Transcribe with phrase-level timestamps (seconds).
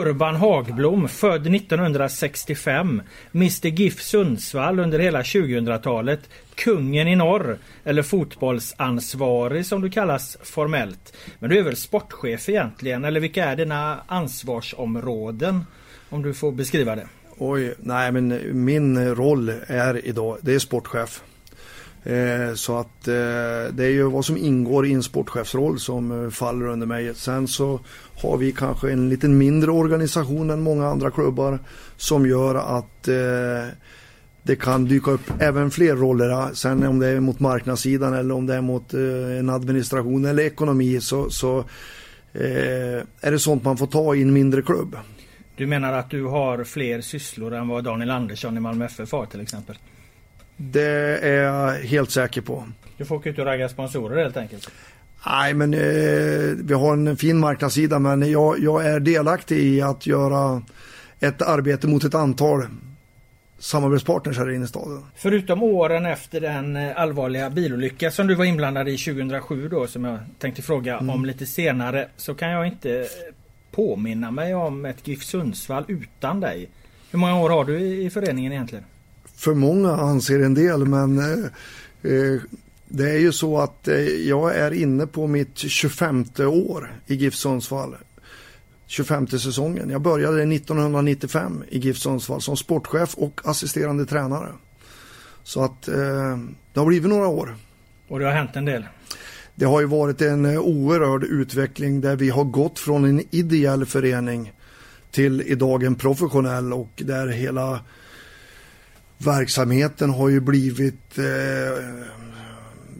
[0.00, 3.02] Urban Hagblom, född 1965.
[3.34, 6.20] Mr GIF Sundsvall under hela 2000-talet.
[6.54, 7.58] Kungen i norr.
[7.84, 11.16] Eller fotbollsansvarig som du kallas formellt.
[11.38, 13.04] Men du är väl sportchef egentligen?
[13.04, 15.64] Eller vilka är dina ansvarsområden?
[16.08, 17.06] Om du får beskriva det.
[17.38, 21.22] Oj, nej men min roll är idag, det är sportchef.
[22.04, 23.14] Eh, så att eh,
[23.72, 27.14] det är ju vad som ingår i en sportchefsroll som eh, faller under mig.
[27.14, 27.80] Sen så
[28.22, 31.58] har vi kanske en lite mindre organisation än många andra klubbar
[31.96, 33.74] som gör att eh,
[34.42, 36.54] det kan dyka upp även fler roller.
[36.54, 40.42] Sen om det är mot marknadssidan eller om det är mot eh, en administration eller
[40.42, 41.58] ekonomi så, så
[42.32, 44.96] eh, är det sånt man får ta i en mindre klubb.
[45.56, 49.26] Du menar att du har fler sysslor än vad Daniel Andersson i Malmö FF har
[49.26, 49.76] till exempel?
[50.62, 52.64] Det är jag helt säker på.
[52.96, 54.70] Du får åka ut och ragga sponsorer helt enkelt?
[55.26, 55.80] Nej, men eh,
[56.64, 60.62] vi har en fin marknadssida men jag, jag är delaktig i att göra
[61.20, 62.66] ett arbete mot ett antal
[63.58, 65.04] samarbetspartners här inne i staden.
[65.16, 70.04] Förutom åren efter den eh, allvarliga bilolycka som du var inblandad i 2007 då som
[70.04, 71.10] jag tänkte fråga mm.
[71.10, 73.06] om lite senare så kan jag inte
[73.70, 76.68] påminna mig om ett GIF Sundsvall utan dig.
[77.10, 78.84] Hur många år har du i föreningen egentligen?
[79.40, 82.40] För många anser en del men eh, eh,
[82.88, 87.34] det är ju så att eh, jag är inne på mitt 25 år i GIF
[87.34, 87.96] Sundsvall.
[88.86, 89.90] 25 säsongen.
[89.90, 94.48] Jag började 1995 i GIF Sundsvall som sportchef och assisterande tränare.
[95.42, 96.38] Så att eh,
[96.72, 97.56] det har blivit några år.
[98.08, 98.84] Och det har hänt en del?
[99.54, 103.86] Det har ju varit en eh, oerhörd utveckling där vi har gått från en ideell
[103.86, 104.52] förening
[105.10, 107.80] till idag en professionell och där hela
[109.24, 111.84] verksamheten har ju blivit eh,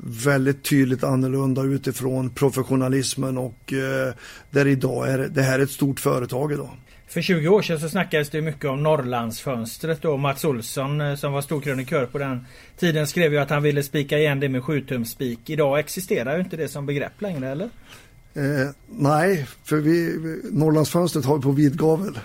[0.03, 4.15] väldigt tydligt annorlunda utifrån professionalismen och eh,
[4.51, 6.71] där idag är det här är ett stort företag idag.
[7.07, 11.33] För 20 år sedan så snackades det mycket om Norrlandsfönstret och Mats Olsson eh, som
[11.33, 14.87] var storkrönikör på den tiden skrev ju att han ville spika igen det med 7.
[15.47, 17.71] Idag existerar ju inte det som begrepp längre eller?
[18.35, 20.19] Eh, nej, för vi,
[20.51, 22.19] Norrlandsfönstret har vi på vid gavel.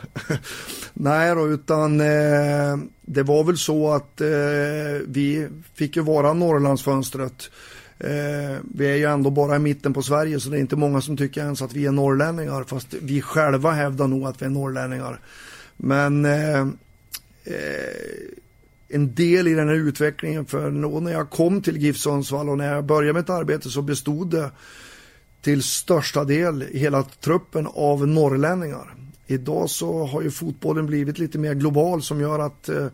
[0.94, 4.28] nej då, utan eh, det var väl så att eh,
[5.08, 7.50] vi fick ju vara Norrlandsfönstret.
[8.00, 11.02] Eh, vi är ju ändå bara i mitten på Sverige så det är inte många
[11.02, 14.50] som tycker ens att vi är norrlänningar fast vi själva hävdar nog att vi är
[14.50, 15.20] norrlänningar.
[15.78, 16.60] Men eh,
[17.44, 17.96] eh,
[18.88, 22.74] en del i den här utvecklingen för när jag kom till GIF Sundsvall och när
[22.74, 24.52] jag började mitt arbete så bestod det
[25.46, 28.94] till största del hela truppen av norrlänningar.
[29.28, 32.88] Idag så har ju fotbollen blivit lite mer global som gör att eh,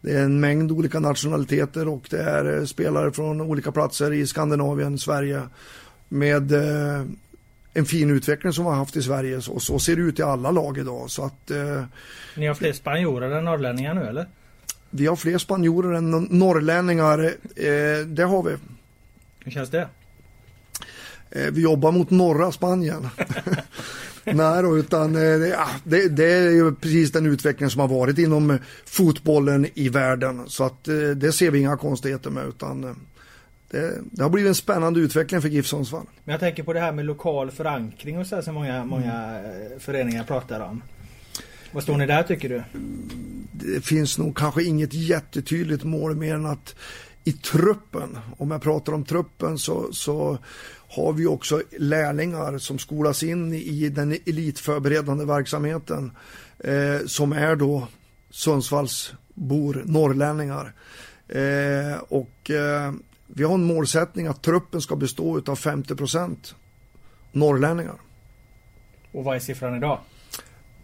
[0.00, 4.26] det är en mängd olika nationaliteter och det är eh, spelare från olika platser i
[4.26, 5.42] Skandinavien, Sverige
[6.08, 7.06] med eh,
[7.72, 10.22] en fin utveckling som vi har haft i Sverige och så ser det ut i
[10.22, 11.10] alla lag idag.
[11.10, 11.50] Så att,
[12.36, 14.28] Ni har fler spanjorer än norrlänningar nu eller?
[14.90, 17.34] Vi har fler spanjorer än norrlänningar,
[18.04, 18.56] det har vi.
[19.44, 19.88] Hur känns det?
[21.30, 23.08] Eh, vi jobbar mot norra Spanien.
[24.24, 28.18] Nej då, utan eh, ja, det, det, är ju precis den utveckling som har varit
[28.18, 30.44] inom fotbollen i världen.
[30.46, 32.80] Så att eh, det ser vi inga konstigheter med utan
[33.70, 36.06] det, det har blivit en spännande utveckling för GIF Sundsvall.
[36.24, 39.40] Men jag tänker på det här med lokal förankring och så här som många, många
[39.78, 40.82] föreningar pratar om.
[41.72, 42.62] Vad står ni där tycker du?
[43.52, 46.74] Det finns nog kanske inget jättetydligt mål mer än att
[47.24, 50.38] i truppen, om jag pratar om truppen så, så
[50.88, 56.16] har vi också lärlingar som skolas in i den elitförberedande verksamheten
[56.58, 57.88] eh, som är då
[58.30, 60.72] Sundsvallsbor, norrlänningar.
[61.28, 62.92] Eh, och eh,
[63.26, 66.54] vi har en målsättning att truppen ska bestå av 50%
[67.32, 67.96] norrlänningar.
[69.12, 69.98] Och vad är siffran idag?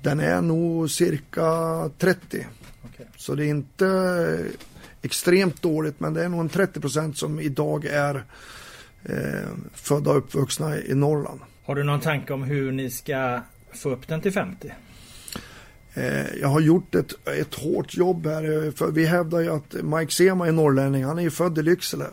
[0.03, 2.47] Den är nog cirka 30.
[2.85, 3.07] Okay.
[3.17, 4.47] Så det är inte
[5.03, 8.25] extremt dåligt men det är nog en 30% som idag är
[9.05, 11.41] eh, födda och uppvuxna i Norrland.
[11.65, 13.41] Har du någon tanke om hur ni ska
[13.73, 14.73] få upp den till 50?
[15.95, 18.67] Eh, jag har gjort ett, ett hårt jobb här.
[18.67, 21.05] Eh, för vi hävdar ju att Mike Sema är norrlänning.
[21.05, 22.07] Han är ju född i Lycksele.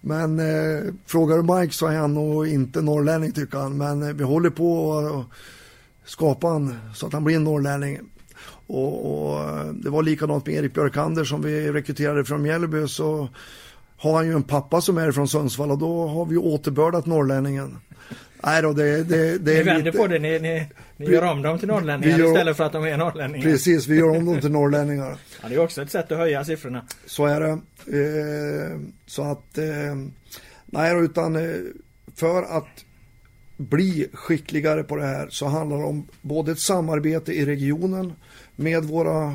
[0.00, 3.76] Men eh, frågar du Mike så är han nog inte norrlänning tycker han.
[3.76, 5.26] Men eh, vi håller på att
[6.10, 8.00] skapa han så att han blir en norrlänning.
[8.66, 12.88] Och, och, eh, det var likadant med Erik Björkander som vi rekryterade från Mjällby.
[12.88, 13.28] Så
[14.04, 17.78] har han ju en pappa som är från Sundsvall och då har vi återbördat norrlänningen.
[18.46, 19.98] Nej då, det, det, det ni vänder lite...
[19.98, 20.66] på det, ni, ni,
[20.96, 22.28] ni gör om dem till norrlänningar gör...
[22.28, 23.44] istället för att de är norrlänningar.
[23.44, 25.16] Precis, vi gör om dem till norrlänningar.
[25.42, 26.84] ja, det är också ett sätt att höja siffrorna.
[27.06, 27.50] Så är det.
[27.50, 29.96] Eh, så att, eh,
[30.66, 31.56] nej utan eh,
[32.14, 32.84] för att
[33.56, 38.12] bli skickligare på det här så handlar det om både ett samarbete i regionen
[38.56, 39.34] med våra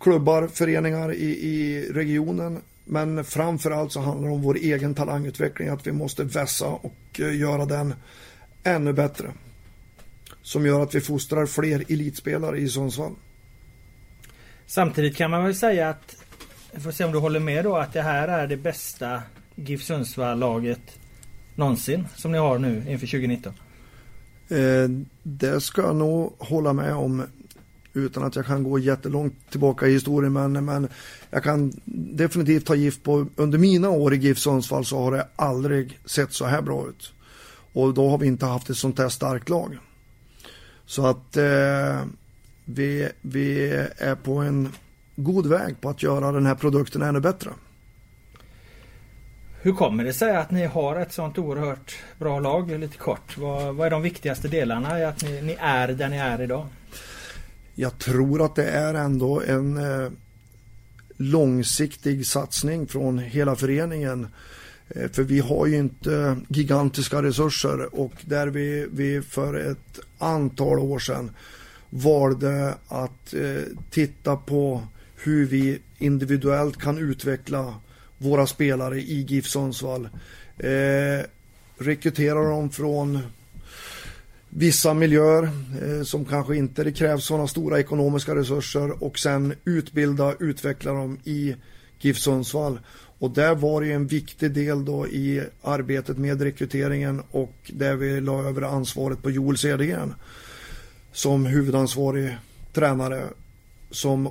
[0.00, 2.60] klubbar, föreningar i, i regionen.
[2.90, 7.36] Men framförallt så handlar det om vår egen talangutveckling, att vi måste vässa och eh,
[7.36, 7.94] göra den
[8.64, 9.32] ännu bättre.
[10.42, 13.14] Som gör att vi fostrar fler elitspelare i Sundsvall.
[14.66, 16.16] Samtidigt kan man väl säga att,
[16.72, 19.22] jag får se om du håller med då, att det här är det bästa
[19.54, 20.98] GIF Sundsvall-laget
[21.54, 23.54] någonsin som ni har nu inför 2019?
[24.48, 24.58] Eh,
[25.22, 27.26] det ska jag nog hålla med om
[27.98, 30.32] utan att jag kan gå jättelångt tillbaka i historien.
[30.32, 30.88] Men, men
[31.30, 31.72] jag kan
[32.14, 36.32] definitivt ta gift på under mina år i GIF Sundsvall så har det aldrig sett
[36.32, 37.12] så här bra ut.
[37.72, 39.78] Och då har vi inte haft ett sånt här starkt lag.
[40.86, 42.02] Så att eh,
[42.64, 44.72] vi, vi är på en
[45.16, 47.50] god väg på att göra den här produkten ännu bättre.
[49.62, 52.70] Hur kommer det sig att ni har ett sånt oerhört bra lag?
[52.70, 53.38] Lite kort.
[53.38, 56.66] Vad, vad är de viktigaste delarna i att ni, ni, är där ni är idag?
[57.80, 60.10] Jag tror att det är ändå en eh,
[61.16, 64.28] långsiktig satsning från hela föreningen.
[64.88, 70.78] Eh, för vi har ju inte gigantiska resurser och där vi, vi för ett antal
[70.78, 71.30] år sedan
[71.90, 74.82] valde att eh, titta på
[75.16, 77.74] hur vi individuellt kan utveckla
[78.18, 80.08] våra spelare i GIF Sundsvall.
[80.58, 81.24] Eh,
[81.78, 83.18] rekrytera dem från
[84.50, 85.42] vissa miljöer
[85.82, 91.18] eh, som kanske inte det krävs sådana stora ekonomiska resurser och sen utbilda, utveckla dem
[91.24, 91.54] i
[92.00, 92.80] GIF Sundsvall.
[93.18, 98.20] Och där var det en viktig del då i arbetet med rekryteringen och där vi
[98.20, 100.14] la över ansvaret på Joel Cedergren
[101.12, 102.36] som huvudansvarig
[102.72, 103.24] tränare
[103.90, 104.28] som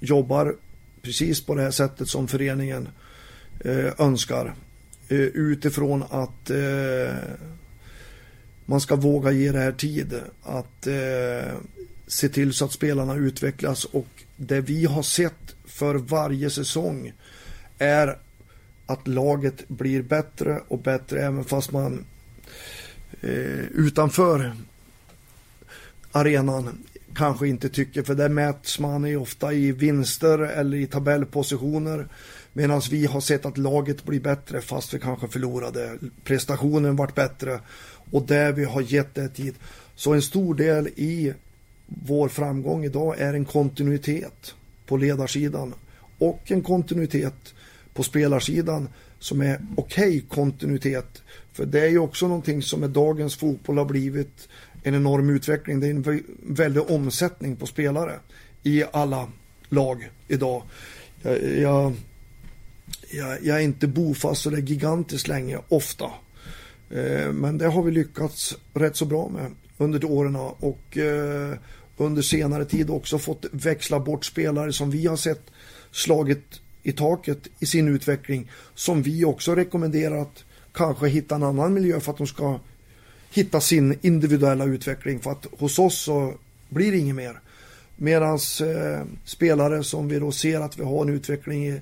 [0.00, 0.56] jobbar
[1.02, 2.88] precis på det här sättet som föreningen
[3.60, 4.54] eh, önskar.
[5.08, 7.16] Eh, utifrån att eh,
[8.66, 10.20] man ska våga ge det här tid.
[10.42, 11.54] Att eh,
[12.06, 17.12] se till så att spelarna utvecklas och det vi har sett för varje säsong
[17.78, 18.18] är
[18.86, 22.04] att laget blir bättre och bättre även fast man
[23.20, 24.52] eh, utanför
[26.12, 26.78] arenan
[27.16, 32.08] kanske inte tycker, för där mäts man ju ofta i vinster eller i tabellpositioner.
[32.52, 35.98] Medan vi har sett att laget blir bättre fast vi kanske förlorade.
[36.24, 37.60] Prestationen vart bättre
[38.10, 39.54] och där vi har gett det tid.
[39.94, 41.34] Så en stor del i
[41.86, 44.54] vår framgång idag är en kontinuitet
[44.86, 45.74] på ledarsidan
[46.18, 47.54] och en kontinuitet
[47.94, 48.88] på spelarsidan
[49.18, 51.22] som är okej okay kontinuitet.
[51.52, 54.48] För det är ju också någonting som med dagens fotboll har blivit
[54.82, 55.80] en enorm utveckling.
[55.80, 58.12] Det är en väldig omsättning på spelare
[58.62, 59.28] i alla
[59.68, 60.62] lag idag.
[61.22, 61.92] Jag,
[63.10, 66.10] jag, jag, är inte bofast så det är gigantiskt länge, ofta.
[66.90, 71.58] Eh, men det har vi lyckats rätt så bra med under åren och eh,
[71.96, 75.50] under senare tid också fått växla bort spelare som vi har sett
[75.90, 81.74] slagit i taket i sin utveckling som vi också rekommenderar att kanske hitta en annan
[81.74, 82.60] miljö för att de ska
[83.30, 86.34] hitta sin individuella utveckling för att hos oss så
[86.68, 87.40] blir det inget mer.
[87.96, 91.80] Medan eh, spelare som vi då ser att vi har en utveckling i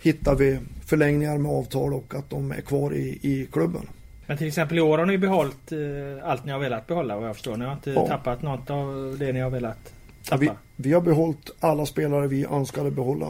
[0.00, 3.86] hittar vi förlängningar med avtal och att de är kvar i, i klubben.
[4.26, 7.28] Men till exempel i år har ni behållit eh, allt ni har velat behålla vad
[7.28, 7.56] jag förstår.
[7.56, 8.06] Ni har inte ja.
[8.06, 9.92] tappat något av det ni har velat
[10.24, 10.40] tappa.
[10.40, 13.26] Vi, vi har behållit alla spelare vi önskade behålla.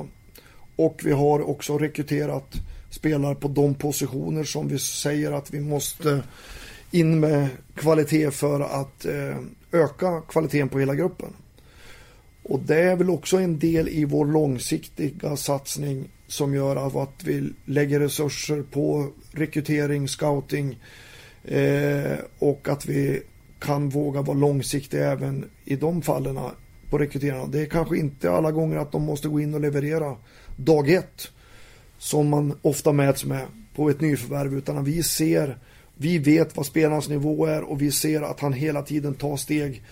[0.77, 2.55] Och vi har också rekryterat
[2.91, 6.23] spelare på de positioner som vi säger att vi måste
[6.91, 9.37] in med kvalitet för att eh,
[9.73, 11.33] öka kvaliteten på hela gruppen.
[12.43, 17.53] Och det är väl också en del i vår långsiktiga satsning som gör att vi
[17.65, 20.79] lägger resurser på rekrytering, scouting
[21.45, 23.23] eh, och att vi
[23.59, 26.39] kan våga vara långsiktiga även i de fallen
[26.91, 27.47] på rekryterarna.
[27.47, 30.17] Det är kanske inte alla gånger att de måste gå in och leverera
[30.57, 31.29] dag ett
[31.99, 35.59] som man ofta mäts med på ett nyförvärv utan vi ser
[35.95, 39.83] vi vet vad spelarens nivå är och vi ser att han hela tiden tar steg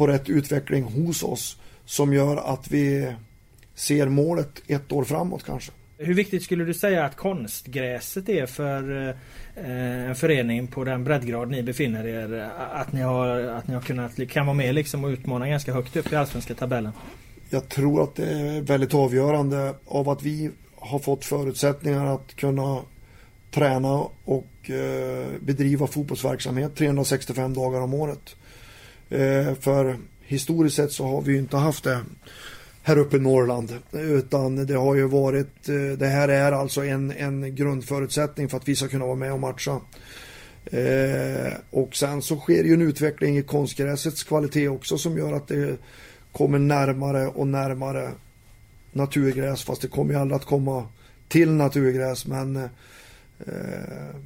[0.00, 3.12] på rätt utveckling hos oss som gör att vi
[3.74, 5.72] ser målet ett år framåt kanske.
[5.98, 11.50] Hur viktigt skulle du säga att konstgräset är för eh, en förening på den breddgrad
[11.50, 12.50] ni befinner er?
[12.72, 15.96] Att ni har, att ni har kunnat, kan vara med liksom och utmana ganska högt
[15.96, 16.92] upp i allsvenska tabellen?
[17.50, 22.80] Jag tror att det är väldigt avgörande av att vi har fått förutsättningar att kunna
[23.50, 28.36] träna och eh, bedriva fotbollsverksamhet 365 dagar om året.
[29.10, 32.00] Eh, för historiskt sett så har vi ju inte haft det
[32.82, 33.78] här uppe i Norrland.
[33.92, 38.68] Utan det har ju varit, eh, det här är alltså en, en grundförutsättning för att
[38.68, 39.80] vi ska kunna vara med och matcha.
[40.64, 45.48] Eh, och sen så sker ju en utveckling i konstgräsets kvalitet också som gör att
[45.48, 45.76] det
[46.32, 48.10] kommer närmare och närmare
[48.92, 50.86] naturgräs fast det kommer ju aldrig att komma
[51.28, 52.68] till naturgräs men eh,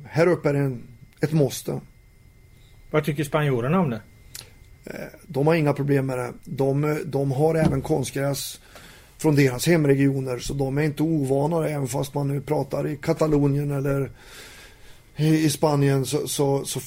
[0.06, 0.82] här uppe är det en,
[1.20, 1.80] ett måste.
[2.90, 4.00] Vad tycker spanjorerna om det?
[4.84, 6.32] Eh, de har inga problem med det.
[6.44, 8.60] De, de har även konstgräs
[9.18, 13.70] från deras hemregioner så de är inte ovana även fast man nu pratar i Katalonien
[13.70, 14.10] eller
[15.16, 16.80] i Spanien så, så, så,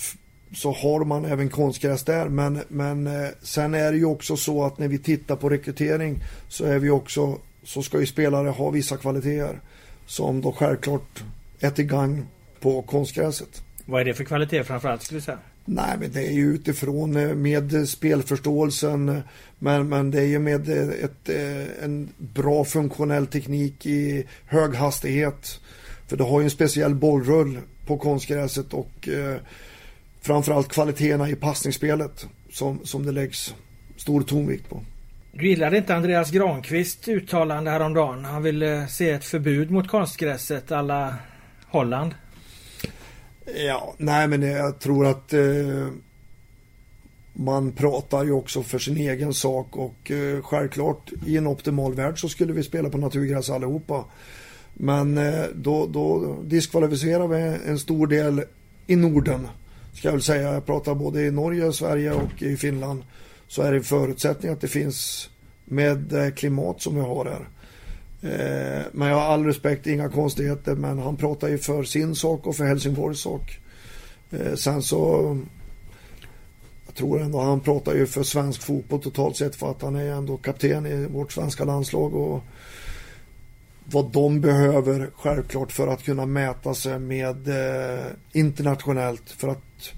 [0.55, 2.29] så, har man även konstgräs där.
[2.29, 6.23] Men, men eh, sen är det ju också så att när vi tittar på rekrytering
[6.47, 9.59] så är vi också så ska ju spelare ha vissa kvaliteter
[10.05, 11.23] som då självklart
[11.59, 12.27] är till gagn
[12.59, 13.63] på konstgräset.
[13.85, 15.39] Vad är det för kvalitet framförallt skulle du säga?
[15.69, 19.21] Nej, men det är ju utifrån eh, med spelförståelsen.
[19.59, 24.75] Men, men det är ju med eh, ett, eh, en bra funktionell teknik i hög
[24.75, 25.59] hastighet.
[26.07, 29.36] För det har ju en speciell bollrull på konstgräset och eh,
[30.21, 33.55] framförallt kvaliteterna i passningsspelet som, som det läggs
[33.97, 34.83] stor tonvikt på.
[35.31, 38.25] Du gillade inte Andreas Granqvist uttalande häromdagen.
[38.25, 41.15] Han ville se ett förbud mot konstgräset alla
[41.67, 42.13] Holland.
[43.55, 45.87] Ja, nej men jag tror att eh,
[47.33, 52.21] man pratar ju också för sin egen sak och eh, självklart i en optimal värld
[52.21, 54.05] så skulle vi spela på naturgräs allihopa.
[54.73, 58.43] Men eh, då, då diskvalificerar vi en stor del
[58.87, 59.47] i Norden.
[59.93, 60.53] Ska jag väl säga.
[60.53, 63.03] Jag pratar både i Norge, Sverige och i Finland.
[63.47, 65.29] Så är det en förutsättning att det finns
[65.65, 67.47] med det klimat som vi har här.
[68.21, 70.75] Eh, men jag har all respekt, inga konstigheter.
[70.75, 73.59] Men han pratar ju för sin sak och för Helsingborgs sak.
[74.31, 75.38] Eh, sen så
[76.86, 80.12] jag tror ändå han pratar ju för svensk fotboll totalt sett för att han är
[80.12, 82.43] ändå kapten i vårt svenska landslag och
[83.86, 89.93] vad de behöver självklart för att kunna mäta sig med eh, internationellt för att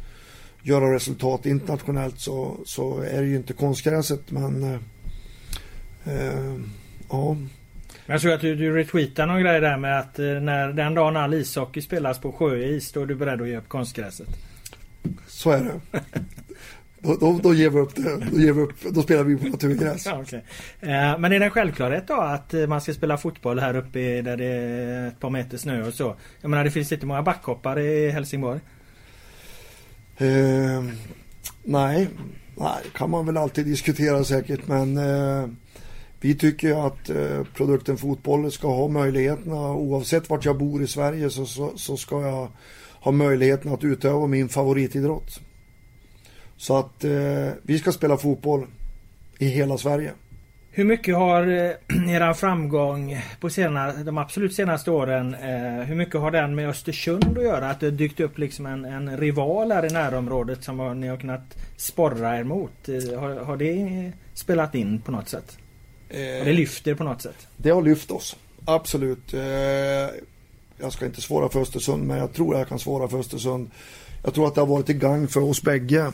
[0.61, 4.79] göra resultat internationellt så, så är det ju inte konstgräset men eh,
[6.15, 6.55] eh,
[7.09, 7.37] ja.
[8.09, 11.17] Jag såg att du, du retweetade någon grej där med att eh, när den dagen
[11.17, 14.27] all ishockey spelas på sjöis då är du beredd att ge upp konstgräset.
[15.27, 15.99] Så är det.
[17.01, 18.17] Då, då, då, ger vi upp det.
[18.31, 20.05] Då, ger vi upp, då spelar vi på naturgräs.
[20.05, 20.39] Ja, okay.
[20.79, 24.21] eh, men är det en självklarhet då att eh, man ska spela fotboll här uppe
[24.21, 26.15] där det är ett par meter snö och så?
[26.41, 28.59] Jag menar det finns inte många backhoppare i Helsingborg.
[30.17, 30.83] Eh,
[31.63, 32.07] nej,
[32.55, 35.47] nej, kan man väl alltid diskutera säkert men eh,
[36.21, 41.29] vi tycker att eh, produkten fotboll ska ha möjligheterna oavsett vart jag bor i Sverige
[41.29, 42.47] så, så, så ska jag
[43.01, 45.39] ha möjligheten att utöva min favoritidrott.
[46.57, 48.67] Så att eh, vi ska spela fotboll
[49.37, 50.11] i hela Sverige.
[50.71, 51.71] Hur mycket har eh,
[52.15, 57.37] era framgång på senare, de absolut senaste åren, eh, hur mycket har den med Östersund
[57.37, 57.69] att göra?
[57.69, 61.17] Att det dykt upp liksom en, en rival här i närområdet som har, ni har
[61.17, 62.89] kunnat sporra er mot.
[62.89, 65.57] Eh, har, har, det spelat in på något sätt?
[66.09, 67.47] Eh, har det lyft er på något sätt?
[67.57, 68.35] Det har lyft oss,
[68.65, 69.33] absolut.
[69.33, 69.41] Eh,
[70.77, 73.71] jag ska inte svara för Östersund men jag tror jag kan svara för Östersund.
[74.23, 76.11] Jag tror att det har varit till gang för oss bägge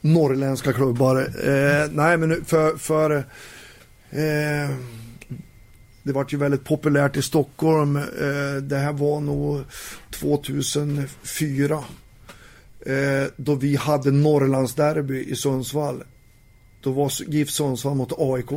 [0.00, 1.16] norrländska klubbar.
[1.18, 3.16] Eh, nej, men för, för
[4.10, 4.76] eh,
[6.02, 7.96] det var ju väldigt populärt i Stockholm.
[7.96, 9.64] Eh, det här var nog
[10.10, 11.84] 2004.
[12.86, 16.02] Eh, då vi hade Norrlandsderby i Sundsvall.
[16.80, 18.50] Då var GIF Sundsvall mot AIK.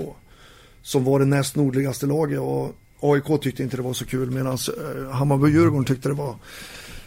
[0.81, 2.39] Som var det näst nordligaste laget.
[2.39, 6.35] Och AIK tyckte inte det var så kul medan eh, Hammarby-Djurgården tyckte det var,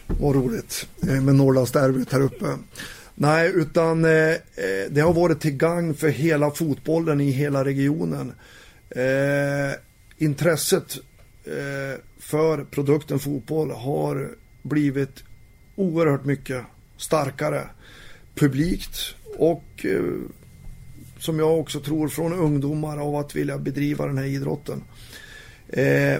[0.07, 2.45] var roligt eh, med Norrlandsderbyt här uppe.
[3.15, 4.37] Nej, utan eh, eh,
[4.89, 8.33] det har varit till gagn för hela fotbollen i hela regionen.
[8.89, 9.75] Eh,
[10.17, 10.97] intresset
[11.45, 15.23] eh, för produkten fotboll har blivit
[15.75, 16.63] oerhört mycket
[16.97, 17.67] starkare
[18.35, 20.01] publikt och eh,
[21.23, 24.83] som jag också tror från ungdomar av att vilja bedriva den här idrotten.
[25.69, 26.17] Eh,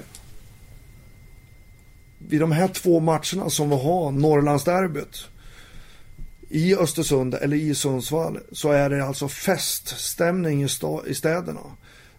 [2.17, 5.27] vid de här två matcherna som vi har, Norrlandsderbyt
[6.49, 10.67] i Östersund eller i Sundsvall så är det alltså feststämning i,
[11.07, 11.61] i städerna.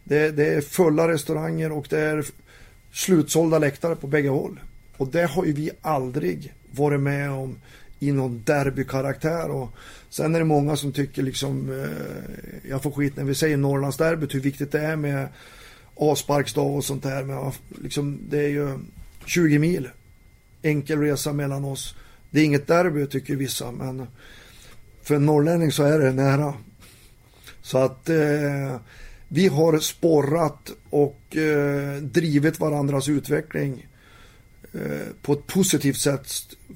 [0.05, 2.25] Det, det, är fulla restauranger och det är
[2.93, 4.61] slutsålda läktare på bägge håll.
[4.97, 7.59] Och det har ju vi aldrig varit med om
[8.08, 9.50] i någon derbykaraktär.
[9.50, 9.70] Och
[10.11, 14.34] sen är det många som tycker liksom, eh, jag får skit när vi säger Norrlandsderbyt,
[14.34, 15.28] hur viktigt det är med
[15.94, 17.25] avsparksdag och sånt där.
[17.25, 18.78] Men liksom, det är ju
[19.26, 19.88] 20 mil
[20.62, 21.94] enkel resa mellan oss.
[22.30, 24.06] Det är inget derby tycker vissa, men
[25.02, 26.54] för en norrlänning så är det nära.
[27.62, 28.76] Så att eh,
[29.28, 33.94] vi har sporrat och eh, drivit varandras utveckling eh,
[35.23, 36.26] på ett positivt sätt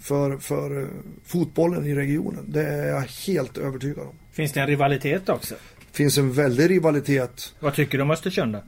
[0.00, 0.88] för, för eh,
[1.24, 2.44] fotbollen i regionen.
[2.48, 4.14] Det är jag helt övertygad om.
[4.32, 5.54] Finns det en rivalitet också?
[5.98, 7.54] finns en väldig rivalitet.
[7.60, 8.58] Vad tycker du om Östersund då?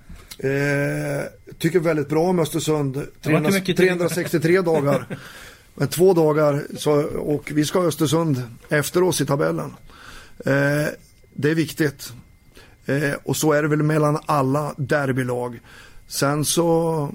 [0.48, 1.22] Eh,
[1.58, 3.06] tycker väldigt bra om Östersund.
[3.22, 5.18] 300, 363 dagar.
[5.74, 9.74] Men två dagar så, och vi ska ha Östersund efter oss i tabellen.
[10.46, 10.86] Eh,
[11.34, 12.12] det är viktigt.
[12.86, 15.60] Eh, och så är det väl mellan alla derbylag.
[16.06, 17.08] Sen så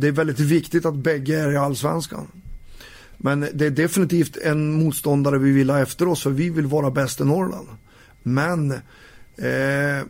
[0.00, 2.26] det är väldigt viktigt att bägge är i allsvenskan.
[3.16, 6.90] Men det är definitivt en motståndare vi vill ha efter oss för vi vill vara
[6.90, 7.68] bäst i Norrland.
[8.22, 10.06] Men eh,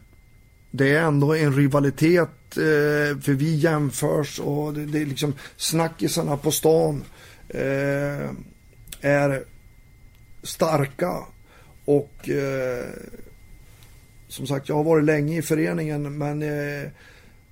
[0.70, 6.36] det är ändå en rivalitet eh, för vi jämförs och det, det är liksom snackisarna
[6.36, 7.04] på stan
[7.48, 8.30] eh,
[9.00, 9.44] är
[10.42, 11.18] starka
[11.84, 12.86] och eh,
[14.28, 16.90] som sagt jag har varit länge i föreningen men eh,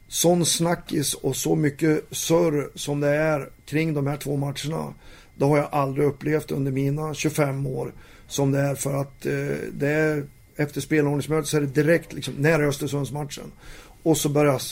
[0.08, 4.94] sån snackis och så mycket surr som det är kring de här två matcherna
[5.38, 7.92] det har jag aldrig upplevt under mina 25 år
[8.28, 12.34] som det är för att eh, det är efter spelordningsmötet så är det direkt liksom,
[12.34, 13.52] när Östersundsmatchen.
[14.02, 14.62] Och så börjar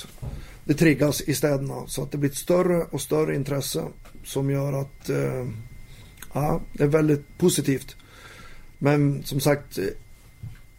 [0.64, 3.84] det triggas i städerna så att det blir ett större och större intresse
[4.24, 5.46] som gör att eh,
[6.32, 7.96] ja, det är väldigt positivt.
[8.78, 9.84] Men som sagt, eh,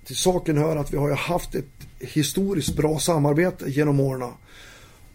[0.06, 1.66] till saken hör att vi har ju haft ett
[2.00, 4.32] historiskt bra samarbete genom åren.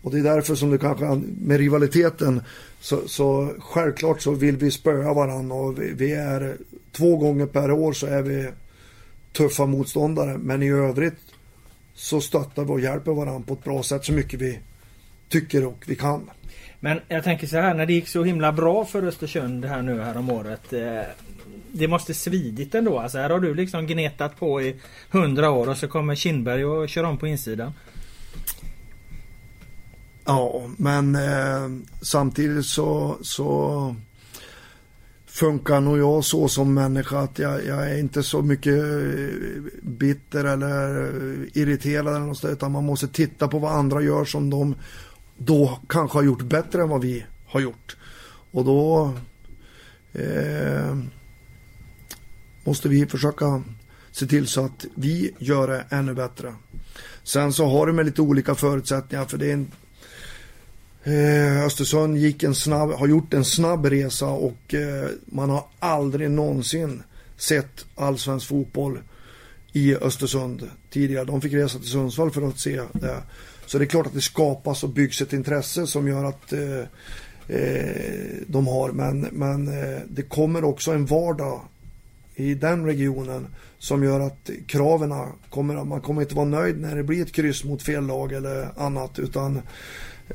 [0.03, 2.43] Och det är därför som du kanske med rivaliteten
[2.81, 6.57] så, så självklart så vill vi spöa varandra och vi, vi är
[6.93, 8.49] två gånger per år så är vi
[9.33, 10.39] tuffa motståndare.
[10.39, 11.19] Men i övrigt
[11.95, 14.59] så stöttar vi och hjälper varandra på ett bra sätt så mycket vi
[15.29, 16.31] tycker och vi kan.
[16.81, 20.01] Men jag tänker så här när det gick så himla bra för Östersund här nu
[20.01, 20.73] här om året.
[20.73, 21.03] Eh,
[21.73, 22.99] det måste svidit ändå.
[22.99, 24.77] Alltså här har du liksom gnetat på i
[25.11, 27.73] hundra år och så kommer Kindberg och kör om på insidan.
[30.25, 31.69] Ja, men eh,
[32.03, 33.97] samtidigt så, så
[35.27, 40.45] funkar nog jag så som människa att jag, jag är inte så mycket eh, bitter
[40.45, 41.13] eller
[41.59, 44.75] irriterad eller något utan man måste titta på vad andra gör som de
[45.37, 47.97] då kanske har gjort bättre än vad vi har gjort.
[48.51, 49.15] Och då
[50.13, 50.97] eh,
[52.65, 53.63] måste vi försöka
[54.11, 56.55] se till så att vi gör det ännu bättre.
[57.23, 59.71] Sen så har det med lite olika förutsättningar för det är en
[61.05, 66.31] Eh, Östersund gick en snabb, har gjort en snabb resa och eh, man har aldrig
[66.31, 67.03] någonsin
[67.37, 68.99] sett allsvensk fotboll
[69.73, 71.25] i Östersund tidigare.
[71.25, 73.23] De fick resa till Sundsvall för att se det.
[73.67, 76.81] Så det är klart att det skapas och byggs ett intresse som gör att eh,
[77.57, 78.93] eh de har.
[78.93, 81.61] Men, men eh, det kommer också en vardag
[82.35, 83.47] i den regionen
[83.79, 85.15] som gör att kraven
[85.51, 88.69] kommer, man kommer inte vara nöjd när det blir ett kryss mot fel lag eller
[88.77, 89.63] annat utan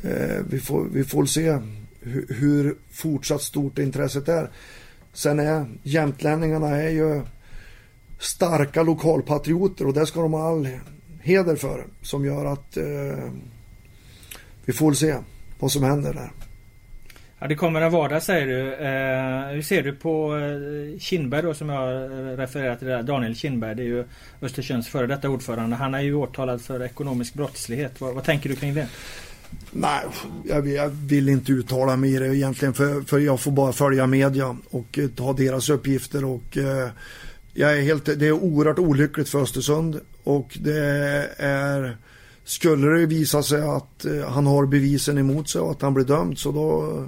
[0.04, 1.60] Eh, vi, får, vi får se
[2.02, 4.50] hur, hur fortsatt stort intresset är.
[5.14, 7.22] Sen är jämtlänningarna är ju
[8.20, 10.70] starka lokalpatrioter och det ska de ha all
[11.22, 11.86] heder för.
[12.02, 13.32] Som gör att eh,
[14.66, 15.16] vi får se
[15.60, 16.32] vad som händer där.
[17.40, 18.74] Ja, det kommer en vardag säger du.
[18.74, 22.88] Eh, hur ser du på eh, Kindberg då som jag eh, refererat till?
[22.88, 23.04] Där.
[23.04, 24.06] Daniel Kindberg, det är ju
[24.42, 25.76] Östersunds före detta ordförande.
[25.76, 28.02] Han är ju åtalad för ekonomisk brottslighet.
[28.02, 28.88] Vad, vad tänker du kring det?
[29.80, 30.06] Nej,
[30.44, 34.08] jag, jag, vill inte uttala mig i det egentligen för, för jag får bara följa
[34.08, 36.90] media och eh, ta deras uppgifter och eh,
[37.54, 40.80] jag är helt, det är oerhört olyckligt för Östersund och det
[41.38, 41.98] är
[42.48, 46.06] skulle det visa sig att eh, han har bevisen emot sig och att han blir
[46.06, 47.06] dömd så då,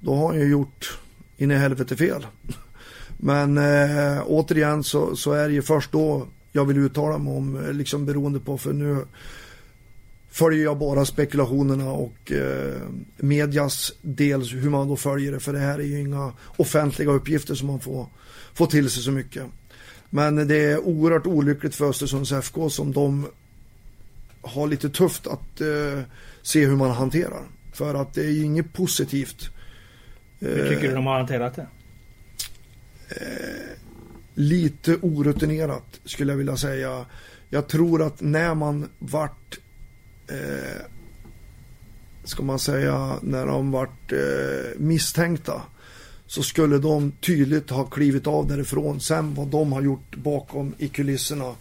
[0.00, 0.98] då har han ju gjort
[1.36, 2.26] in i helvete fel.
[3.16, 7.64] Men eh, återigen så, så är det ju först då jag vill uttala mig om,
[7.64, 9.04] eh, liksom beroende på för nu
[10.34, 12.80] följer jag bara spekulationerna och eh,
[13.16, 15.40] medias del hur man då följer det.
[15.40, 18.06] För det här är ju inga offentliga uppgifter som man får,
[18.54, 19.44] får till sig så mycket.
[20.10, 23.26] Men det är oerhört olyckligt för Östersunds FK som de
[24.42, 26.00] har lite tufft att eh,
[26.42, 27.42] se hur man hanterar.
[27.72, 29.50] För att det är ju inget positivt.
[30.38, 31.66] Hur tycker du de har hanterat det?
[33.08, 33.78] Eh,
[34.34, 37.06] lite orutinerat skulle jag vilja säga.
[37.48, 39.58] Jag tror att när man vart
[40.28, 40.82] eh,
[42.24, 44.18] ska man säga, när de vart eh,
[44.76, 45.62] misstänkta
[46.26, 49.00] så skulle de tydligt ha klivit av därifrån.
[49.00, 51.54] Sen vad de har gjort bakom i kulisserna.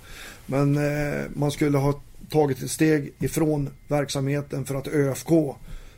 [0.45, 5.55] Men eh, man skulle ha tagit ett steg ifrån verksamheten för att ÖFK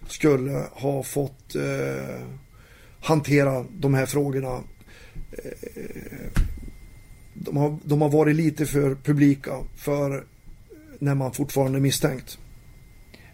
[0.08, 2.22] skulle ha fått eh,
[3.02, 4.64] hantera de här frågorna.
[5.32, 6.42] Eh,
[7.34, 10.24] de, har, de har varit lite för publika för
[11.00, 12.38] när man fortfarande är misstänkt.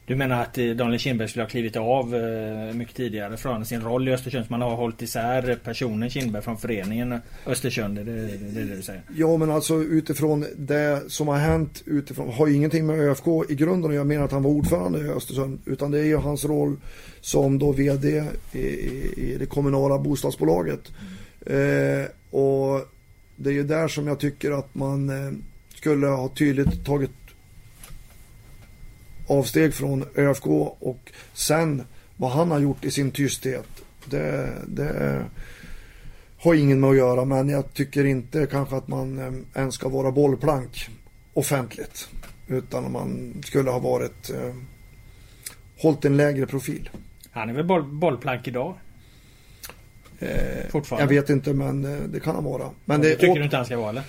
[0.06, 3.82] Du menar att eh, Daniel Kindberg skulle ha klivit av eh, mycket tidigare från sin
[3.82, 4.46] roll i Östersund?
[4.50, 7.96] Man har hållit isär personen Kindberg från föreningen Östersund?
[7.96, 9.02] Det det, det, är det du säger?
[9.16, 13.56] Ja men alltså utifrån det som har hänt utifrån har ju ingenting med ÖFK i
[13.56, 15.60] grunden jag menar att han var ordförande i Östersund.
[15.66, 16.78] Utan det är ju hans roll
[17.22, 20.92] som då VD i, i, i det kommunala bostadsbolaget.
[21.46, 22.02] Mm.
[22.02, 22.88] Eh, och
[23.36, 25.32] det är ju där som jag tycker att man eh,
[25.76, 27.12] skulle ha tydligt tagit
[29.32, 30.48] avsteg från ÖFK
[30.80, 31.84] och sen
[32.18, 33.68] vad han har gjort i sin tysthet.
[34.06, 35.26] Det, det
[36.38, 39.90] har ingen med att göra men jag tycker inte kanske att man eh, ens ska
[39.90, 40.90] vara bollplank
[41.34, 42.10] offentligt.
[42.48, 44.54] Utan man skulle ha varit eh,
[45.82, 46.90] hållit en lägre profil.
[47.32, 48.76] Han är väl boll, bollplank idag?
[50.20, 50.30] Eh,
[50.70, 51.16] Fortfarande?
[51.16, 52.70] Jag vet inte men eh, det kan han vara.
[52.86, 54.04] Men det, tycker du inte han ska vara eller?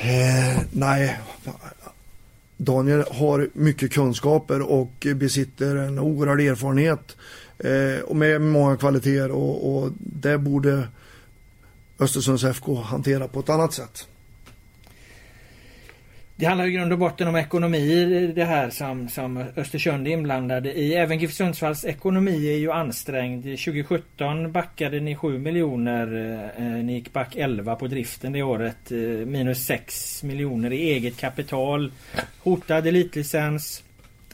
[0.00, 1.18] Eh, nej.
[2.56, 7.16] Daniel har mycket kunskaper och besitter en oerhörd erfarenhet.
[7.58, 10.88] Eh, och med många kvaliteter och, och det borde
[11.98, 14.06] Östersunds FK hantera på ett annat sätt.
[16.36, 20.72] Det handlar i grund och botten om ekonomi det här som, som Östersund är inblandade
[20.72, 20.94] i.
[20.94, 23.42] Även GIF Sundsvalls ekonomi är ju ansträngd.
[23.42, 26.06] 2017 backade ni 7 miljoner.
[26.56, 28.92] Eh, ni gick back 11 på driften det året.
[28.92, 31.92] Eh, minus 6 miljoner i eget kapital.
[32.38, 33.84] Hotad elitlicens.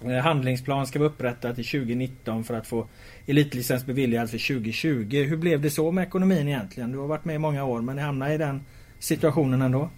[0.04, 2.86] Eh, handlingsplan ska vara upprättad till 2019 för att få
[3.26, 5.24] elitlicens beviljad för 2020.
[5.28, 6.92] Hur blev det så med ekonomin egentligen?
[6.92, 8.60] Du har varit med i många år men ni hamnade i den
[8.98, 9.90] situationen ändå?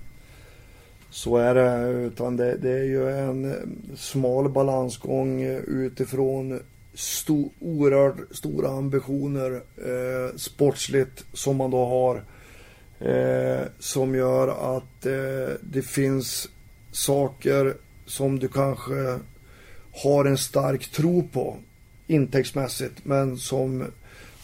[1.12, 6.60] Så är det, utan det, det är ju en eh, smal balansgång eh, utifrån
[6.94, 12.22] stor, oerhört stora ambitioner eh, sportsligt som man då har.
[13.00, 16.48] Eh, som gör att eh, det finns
[16.92, 17.74] saker
[18.06, 19.18] som du kanske
[19.92, 21.56] har en stark tro på
[22.06, 23.84] intäktsmässigt men som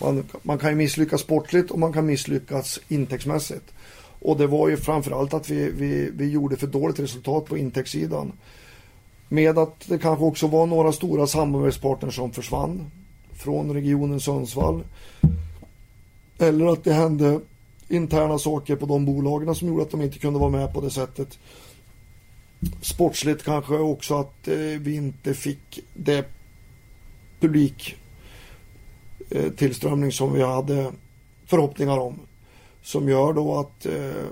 [0.00, 3.74] man, man kan ju misslyckas sportligt och man kan misslyckas intäktsmässigt.
[4.20, 8.32] Och det var ju framförallt att vi, vi, vi gjorde för dåligt resultat på intäktssidan.
[9.28, 12.90] Med att det kanske också var några stora samarbetspartners som försvann
[13.32, 14.84] från regionen Sundsvall.
[16.38, 17.40] Eller att det hände
[17.88, 20.90] interna saker på de bolagen som gjorde att de inte kunde vara med på det
[20.90, 21.38] sättet.
[22.80, 26.24] Sportsligt kanske också att eh, vi inte fick det
[27.40, 30.92] publiktillströmning eh, som vi hade
[31.46, 32.18] förhoppningar om.
[32.88, 34.26] Som gör då att eh,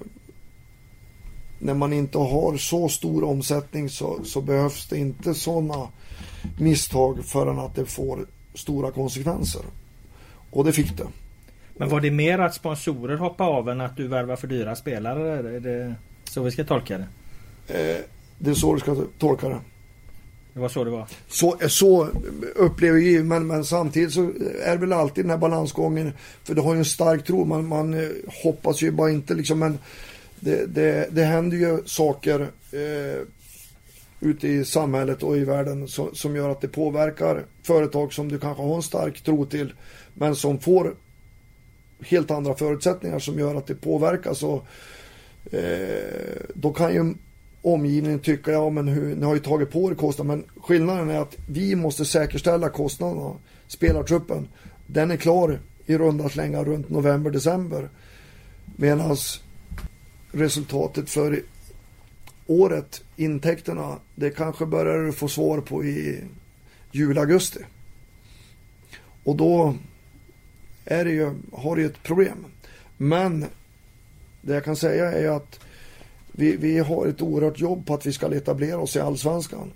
[1.58, 5.88] när man inte har så stor omsättning så, så behövs det inte sådana
[6.58, 9.62] misstag förrän att det får stora konsekvenser.
[10.50, 11.06] Och det fick det.
[11.76, 15.56] Men var det mer att sponsorer hoppar av än att du värvar för dyra spelare?
[15.56, 17.06] Är det så vi ska tolka det?
[17.68, 18.04] Eh,
[18.38, 19.60] det är så du ska tolka det.
[20.56, 21.06] Det var så det var?
[21.28, 22.08] Så, så
[22.54, 24.22] upplever vi men, men samtidigt så
[24.62, 26.12] är det väl alltid den här balansgången.
[26.44, 27.44] För du har ju en stark tro.
[27.44, 28.08] Man, man eh,
[28.42, 29.58] hoppas ju bara inte liksom.
[29.58, 29.78] Men
[30.40, 32.40] det, det, det händer ju saker
[32.72, 33.22] eh,
[34.20, 38.38] ute i samhället och i världen så, som gör att det påverkar företag som du
[38.38, 39.72] kanske har en stark tro till.
[40.14, 40.94] Men som får
[42.00, 44.42] helt andra förutsättningar som gör att det påverkas.
[44.42, 44.66] Och,
[45.54, 47.14] eh, då kan ju
[47.66, 51.18] omgivningen tycka, ja men hur, ni har ju tagit på er kostnaderna Men skillnaden är
[51.18, 53.36] att vi måste säkerställa kostnaderna.
[53.66, 54.48] Spelartruppen,
[54.86, 57.88] den är klar i runda slängar runt november, december.
[58.76, 59.16] Medan
[60.32, 61.42] resultatet för
[62.46, 66.24] året, intäkterna, det kanske börjar du få svar på i
[66.92, 67.60] juli, augusti.
[69.24, 69.74] Och då
[70.84, 72.44] är det ju, har du ett problem.
[72.96, 73.44] Men
[74.40, 75.60] det jag kan säga är att
[76.36, 79.72] vi, vi har ett oerhört jobb på att vi ska etablera oss i allsvenskan.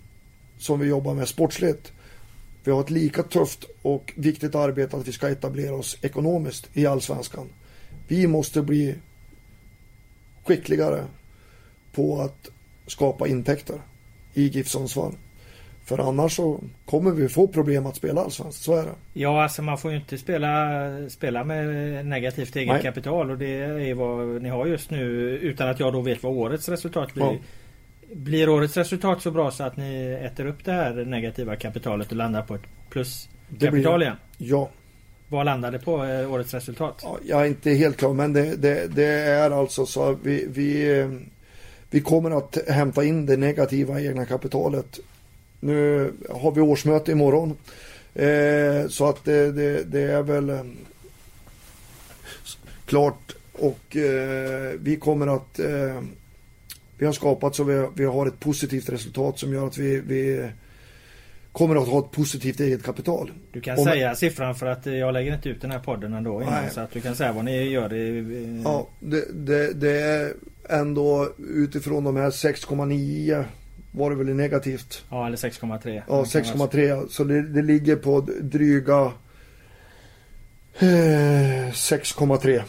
[0.57, 1.91] Som vi jobbar med sportsligt.
[2.63, 6.85] Vi har ett lika tufft och viktigt arbete att vi ska etablera oss ekonomiskt i
[6.85, 7.49] allsvenskan.
[8.07, 8.95] Vi måste bli
[10.45, 11.05] skickligare
[11.91, 12.49] på att
[12.87, 13.81] skapa intäkter
[14.33, 15.15] i GIF Sundsvall.
[15.85, 18.91] För annars så kommer vi få problem att spela allsvenskt, så är det.
[19.13, 22.81] Ja, alltså man får ju inte spela, spela med negativt eget Nej.
[22.81, 25.05] kapital och det är vad ni har just nu
[25.41, 27.25] utan att jag då vet vad årets resultat blir.
[27.25, 27.37] Ja.
[28.13, 32.17] Blir årets resultat så bra så att ni äter upp det här negativa kapitalet och
[32.17, 34.15] landar på ett pluskapital igen?
[34.37, 34.69] Ja.
[35.27, 36.99] Vad landar det på eh, årets resultat?
[37.03, 40.45] Ja, jag är inte helt klar men det, det, det är alltså så att vi,
[40.49, 41.09] vi, eh,
[41.89, 44.99] vi kommer att hämta in det negativa egna kapitalet
[45.61, 47.57] nu har vi årsmöte imorgon.
[48.13, 50.63] Eh, så att det, det, det är väl eh,
[52.85, 56.01] klart och eh, vi kommer att eh,
[56.97, 60.49] vi har skapat så vi, vi har ett positivt resultat som gör att vi, vi
[61.51, 63.31] kommer att ha ett positivt eget kapital.
[63.51, 66.41] Du kan Om säga siffran för att jag lägger inte ut den här podden ändå
[66.41, 67.93] innan, så att du kan säga vad ni gör.
[67.93, 70.33] I, Ja, det, det, det är
[70.69, 73.45] ändå utifrån de här 6,9
[73.91, 75.05] var det väl negativt.
[75.09, 76.01] Ja, eller 6,3.
[76.07, 77.07] Ja, 6,3.
[77.07, 79.11] Så det, det, ligger på dryga
[80.79, 82.61] eh, 6,3.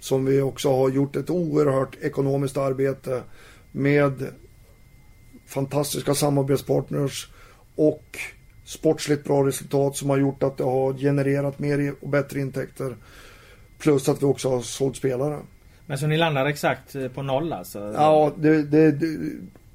[0.00, 3.22] Som vi också har gjort ett oerhört ekonomiskt arbete
[3.72, 4.28] med
[5.46, 7.28] fantastiska samarbetspartners
[7.76, 8.18] och
[8.64, 12.96] sportsligt bra resultat som har gjort att det har genererat mer och bättre intäkter.
[13.78, 15.38] Plus att vi också har sålt spelare.
[15.86, 17.92] Men så ni landar exakt på noll alltså?
[17.96, 18.90] Ja, det, det,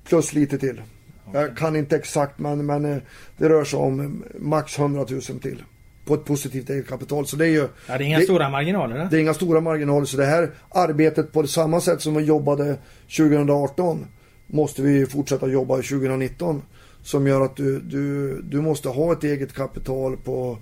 [0.10, 0.82] plus lite till.
[1.28, 1.42] Okay.
[1.42, 2.98] Jag kan inte exakt men, men eh,
[3.38, 5.64] det rör sig om max 100 000 till.
[6.06, 7.28] På ett positivt eget kapital.
[7.28, 7.68] Så det är ju...
[7.88, 8.98] Ja, det är inga det, stora marginaler?
[8.98, 9.08] Det?
[9.12, 10.06] det är inga stora marginaler.
[10.06, 12.78] Så det här arbetet på samma sätt som vi jobbade
[13.18, 14.06] 2018
[14.48, 16.62] måste vi fortsätta jobba 2019.
[17.04, 20.58] Som gör att du, du, du måste ha ett eget kapital på,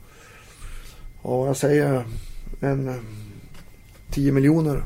[1.23, 2.03] ja jag säger
[2.59, 3.01] en
[4.11, 4.83] 10 miljoner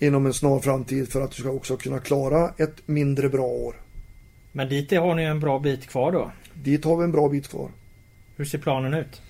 [0.00, 3.76] inom en snar framtid för att du ska också kunna klara ett mindre bra år.
[4.52, 6.32] Men dit har ni en bra bit kvar då?
[6.54, 7.70] Dit har vi en bra bit kvar.
[8.36, 9.22] Hur ser planen ut?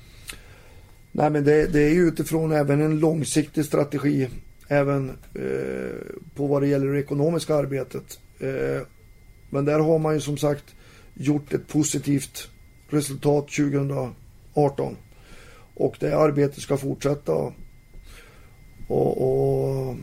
[1.12, 4.28] Nej men det, det är ju utifrån även en långsiktig strategi
[4.68, 8.20] även eh, på vad det gäller det ekonomiska arbetet.
[8.38, 8.87] Eh,
[9.50, 10.64] men där har man ju som sagt
[11.14, 12.48] gjort ett positivt
[12.88, 14.96] resultat 2018.
[15.74, 17.33] Och det arbetet ska fortsätta.
[18.88, 19.96] Och, och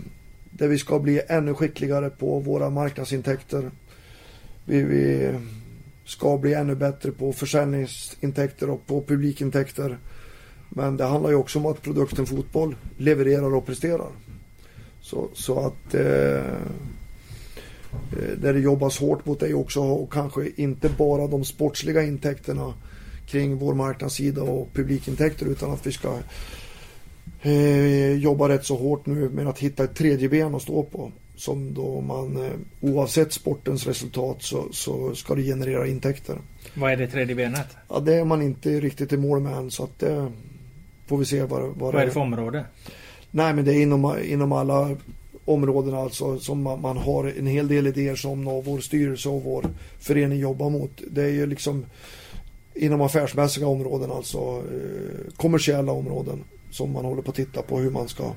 [0.57, 3.71] där vi ska bli ännu skickligare på våra marknadsintäkter.
[4.65, 5.33] Vi, vi
[6.05, 9.97] ska bli ännu bättre på försäljningsintäkter och på publikintäkter.
[10.69, 14.11] Men det handlar ju också om att produkten fotboll levererar och presterar.
[15.01, 16.43] Så, så att eh, eh
[18.37, 22.73] där det jobbas hårt mot det också och kanske inte bara de sportsliga intäkterna
[23.27, 26.17] kring vår marknadssida och publikintäkter utan att vi ska
[27.41, 31.11] eh, jobbar rätt så hårt nu med att hitta ett tredje ben att stå på.
[31.35, 36.37] Som då man eh, oavsett sportens resultat så, så ska det generera intäkter.
[36.73, 37.67] Vad är det tredje benet?
[37.89, 40.31] Ja, det är man inte riktigt i mål med än så att det
[41.05, 42.65] får vi se vad, vad, vad är det för område?
[43.31, 44.97] Nej men det är inom, inom alla
[45.45, 49.65] områden alltså som man, man, har en hel del idéer som vår styrelse och vår
[49.99, 51.01] förening jobbar mot.
[51.11, 51.85] Det är ju liksom
[52.73, 56.43] inom affärsmässiga områden alltså eh, kommersiella områden
[56.77, 58.33] som man håller på att titta på hur man ska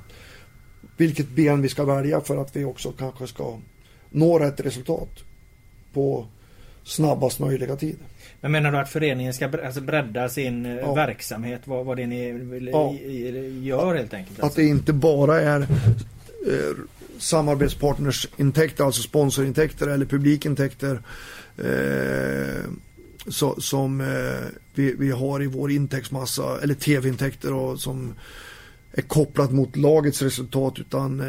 [0.97, 3.59] vilket ben vi ska välja för att vi också kanske ska
[4.11, 5.11] nå rätt resultat
[5.93, 6.27] på
[6.85, 7.97] snabbast möjliga tid.
[8.41, 10.95] Men menar du att föreningen ska alltså bredda sin eh, ja.
[10.95, 11.61] verksamhet?
[11.65, 12.95] Vad, vad det ni vill, ja.
[13.63, 14.41] gör helt enkelt?
[14.41, 14.47] Alltså?
[14.47, 15.67] Att det inte bara är eh,
[17.19, 21.03] samarbetspartners intäkter, alltså sponsorintäkter eller publikintäkter
[21.59, 22.71] eh,
[23.29, 28.15] så, som eh, vi, vi har i vår intäktsmassa, eller tv-intäkter och som
[28.93, 31.27] är kopplat mot lagets resultat utan eh,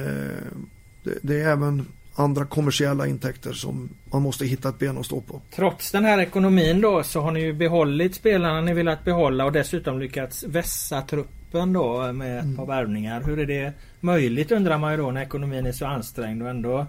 [1.03, 5.21] det, det, är även andra kommersiella intäkter som man måste hitta ett ben att stå
[5.21, 5.41] på.
[5.55, 9.51] Trots den här ekonomin då så har ni ju behållit spelarna ni velat behålla och
[9.51, 12.57] dessutom lyckats vässa truppen då med ett mm.
[12.57, 13.21] par värvningar.
[13.21, 16.87] Hur är det möjligt undrar man ju då när ekonomin är så ansträngd och ändå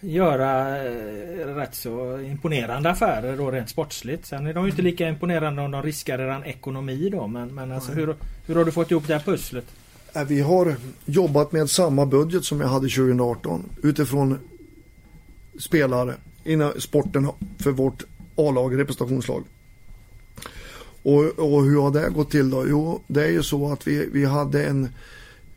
[0.00, 4.26] göra eh, rätt så imponerande affärer då rent sportsligt.
[4.26, 7.26] Sen är de ju inte lika imponerande om de riskar eran ekonomi då.
[7.26, 9.64] Men, men alltså hur, hur har du fått ihop det här pusslet?
[10.28, 14.38] Vi har jobbat med samma budget som jag hade 2018 utifrån
[15.58, 17.28] spelare inom sporten
[17.58, 18.04] för vårt
[18.36, 19.44] A-lag, representationslag.
[21.02, 22.68] Och, och, hur har det gått till då?
[22.68, 24.88] Jo, det är ju så att vi, vi hade en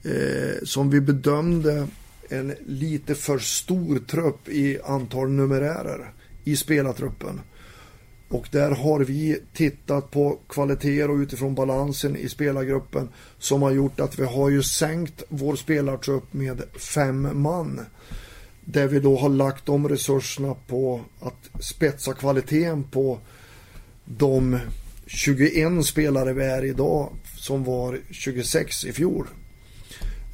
[0.03, 1.87] eh, som vi bedömde
[2.29, 6.13] en lite för stor trupp i antal numerärer
[6.43, 7.41] i spelartruppen.
[8.29, 13.99] Och där har vi tittat på kvaliteter och utifrån balansen i spelargruppen som har gjort
[13.99, 17.79] att vi har ju sänkt vår spelartrupp med fem man.
[18.65, 23.19] Där vi då har lagt de resurserna på att spetsa kvaliteten på
[24.05, 24.59] de
[25.05, 29.27] 21 spelare vi är idag som var 26 i fjol.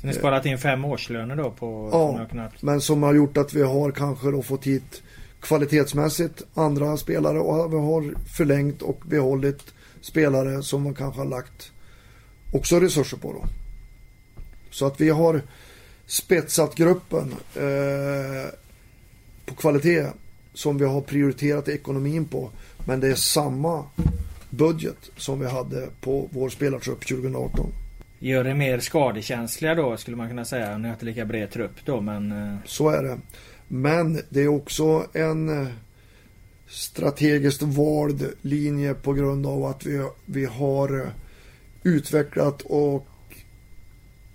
[0.06, 2.28] Ni har sparat in fem årslöner då på Ja,
[2.62, 5.04] men som har gjort att vi har kanske då fått hit
[5.42, 9.62] kvalitetsmässigt andra spelare och vi har förlängt och behållit
[10.02, 11.72] spelare som man kanske har lagt
[12.54, 13.46] också resurser på då.
[14.72, 15.42] Så att vi har
[16.06, 18.50] spetsat gruppen eh,
[19.46, 20.08] på kvalitet
[20.54, 22.50] som vi har prioriterat ekonomin på.
[22.88, 23.84] Men det är samma
[24.50, 27.72] budget som vi hade på vår spelartrupp 2018
[28.20, 30.78] gör er mer skadekänsliga då skulle man kunna säga.
[30.78, 32.32] Ni har inte lika bred trupp då men...
[32.32, 33.18] Eh, så är det.
[33.68, 35.62] Men det är också en...
[35.62, 35.68] Eh,
[36.68, 41.08] strategiskt vald linje på grund av att vi, vi har eh,
[41.84, 43.08] utvecklat och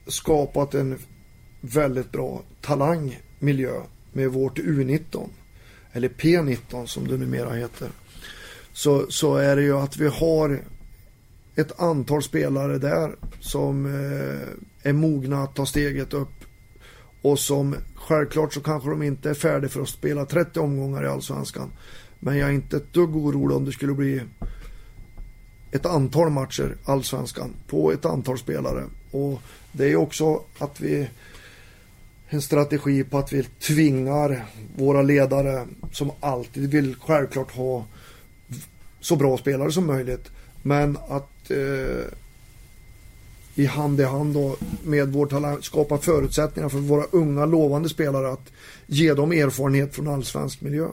[0.06, 0.98] skapat en
[1.60, 5.28] väldigt bra talangmiljö med vårt U19
[5.92, 7.88] eller P19 som det numera heter
[8.72, 10.60] så, så är det ju att vi har
[11.60, 16.44] ett antal spelare där som eh, är mogna att ta steget upp
[17.22, 21.08] och som självklart så kanske de inte är färdiga för att spela 30 omgångar i
[21.08, 21.70] Allsvenskan.
[22.18, 24.22] Men jag är inte ett dugg orolig om det skulle bli
[25.70, 28.84] ett antal matcher Allsvenskan på ett antal spelare.
[29.10, 29.40] Och
[29.72, 31.08] det är också att vi
[32.28, 34.46] en strategi på att vi tvingar
[34.76, 37.84] våra ledare som alltid vill självklart ha
[39.00, 40.30] så bra spelare som möjligt.
[40.62, 42.04] Men att eh,
[43.54, 48.32] i hand i hand då med vår talang skapa förutsättningar för våra unga lovande spelare
[48.32, 48.52] att
[48.86, 50.88] ge dem erfarenhet från allsvensk miljö.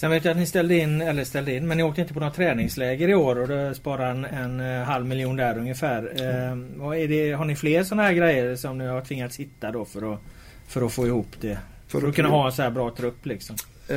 [0.00, 2.20] Sen vet jag att ni ställde in, eller ställde in, men ni åkte inte på
[2.20, 6.12] några träningsläger i år och det sparar en, en eh, halv miljon där ungefär.
[6.20, 6.82] Mm.
[6.82, 10.14] Eh, det, har ni fler sådana här grejer som ni har tvingats hitta då för
[10.14, 10.20] att,
[10.68, 11.58] för att få ihop det?
[11.88, 13.56] För, för att, kunna ha en så här bra trupp liksom?
[13.88, 13.96] Eh,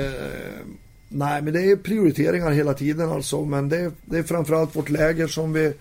[1.13, 3.45] nej, men det är prioriteringar hela tiden alltså.
[3.45, 5.73] Men det, det är framförallt vårt läger som vi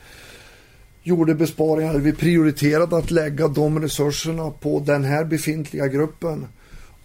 [1.02, 1.98] gjorde besparingar.
[1.98, 6.46] Vi prioriterade att lägga de resurserna på den här befintliga gruppen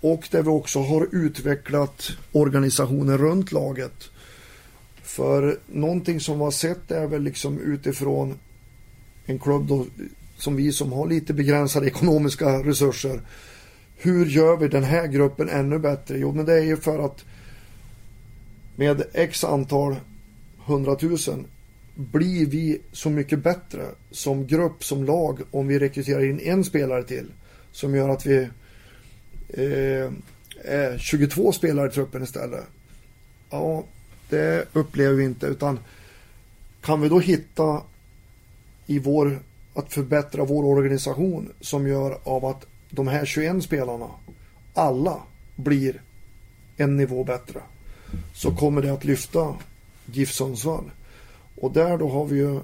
[0.02, 4.10] och där vi också har utvecklat organisationen runt laget.
[5.04, 8.34] För någonting som vi har sett är väl liksom utifrån
[9.26, 9.86] en klubb då,
[10.38, 13.22] som vi som har lite begränsade ekonomiska resurser.
[13.96, 16.18] Hur gör vi den här gruppen ännu bättre?
[16.18, 17.26] Jo, men det är ju för att
[18.78, 19.96] med x antal
[20.66, 21.46] hundratusen
[21.96, 27.04] blir vi så mycket bättre som grupp, som lag om vi rekryterar in en spelare
[27.04, 27.32] till
[27.72, 28.50] som gör att vi
[29.50, 32.64] eh, 22 spelare i truppen istället.
[33.50, 33.84] Ja,
[34.30, 35.80] det upplever vi inte utan
[36.82, 37.82] kan vi då hitta
[38.86, 39.40] i vår,
[39.74, 44.10] att förbättra vår organisation som gör av att de här 21 spelarna,
[44.74, 45.22] alla
[45.56, 46.02] blir
[46.78, 47.62] en nivå bättre.
[48.34, 49.56] Så kommer det att lyfta
[50.06, 50.92] GIF Sundsvall.
[51.56, 52.60] Och där då har vi ju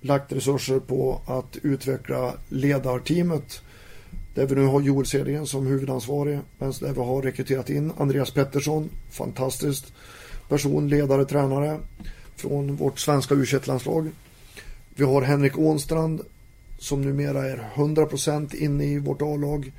[0.00, 3.62] lagt resurser på att utveckla ledarteamet
[4.34, 6.38] där vi nu har Joel Cedergren som huvudansvarig.
[6.58, 9.92] Men där vi har rekryterat in Andreas Pettersson, fantastiskt
[10.48, 11.78] person, ledare, tränare
[12.36, 14.10] från vårt svenska u landslag
[14.94, 16.20] Vi har Henrik Ånstrand
[16.78, 19.72] som numera är 100% inne i vårt A-lag.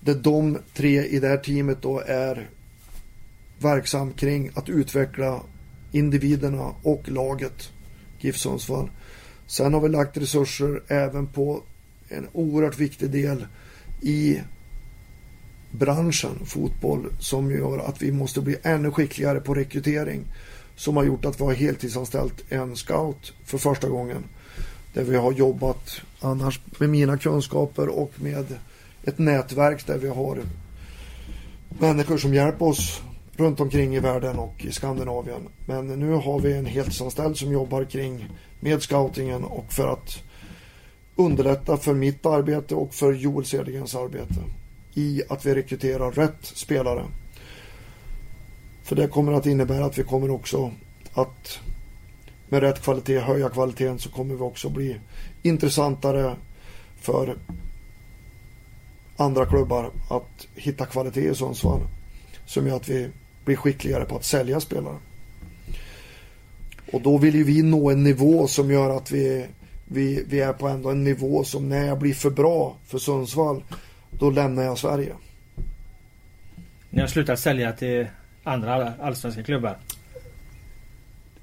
[0.00, 2.48] Där de tre i det här teamet då är
[3.62, 5.40] verksam kring att utveckla
[5.92, 7.70] individerna och laget
[8.18, 8.90] GIF Sundsvall.
[9.46, 11.62] Sen har vi lagt resurser även på
[12.08, 13.46] en oerhört viktig del
[14.00, 14.40] i
[15.70, 20.24] branschen fotboll som gör att vi måste bli ännu skickligare på rekrytering.
[20.76, 24.24] Som har gjort att vi har heltidsanställt en scout för första gången.
[24.94, 28.46] Där vi har jobbat annars med mina kunskaper och med
[29.04, 30.38] ett nätverk där vi har
[31.68, 33.02] människor som hjälper oss
[33.36, 35.48] runt omkring i världen och i Skandinavien.
[35.66, 38.28] Men nu har vi en heltidsanställd som jobbar kring
[38.60, 40.22] med scoutingen och för att
[41.16, 44.44] underlätta för mitt arbete och för Joel Cedergrens arbete
[44.94, 47.04] i att vi rekryterar rätt spelare.
[48.82, 50.72] För det kommer att innebära att vi kommer också
[51.12, 51.60] att
[52.48, 54.96] med rätt kvalitet höja kvaliteten så kommer vi också bli
[55.42, 56.36] intressantare
[57.00, 57.36] för
[59.16, 61.80] andra klubbar att hitta kvalitet i Sundsvall.
[62.46, 63.08] Som gör att vi
[63.44, 64.96] blir skickligare på att sälja spelare.
[66.92, 69.46] Och då vill ju vi nå en nivå som gör att vi
[69.92, 73.64] vi, vi är på ändå en nivå som när jag blir för bra för Sundsvall,
[74.10, 75.12] då lämnar jag Sverige.
[76.90, 78.06] Ni har slutat sälja till
[78.44, 79.78] andra allsvenska klubbar?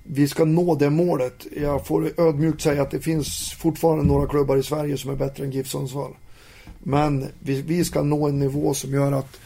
[0.04, 1.48] Vi ska nå det målet.
[1.58, 5.44] Jag får ödmjukt säga att det finns fortfarande några klubbar i Sverige som är bättre
[5.44, 6.16] än GIF Sundsvall.
[6.80, 9.40] Men vi, vi ska nå en nivå som gör att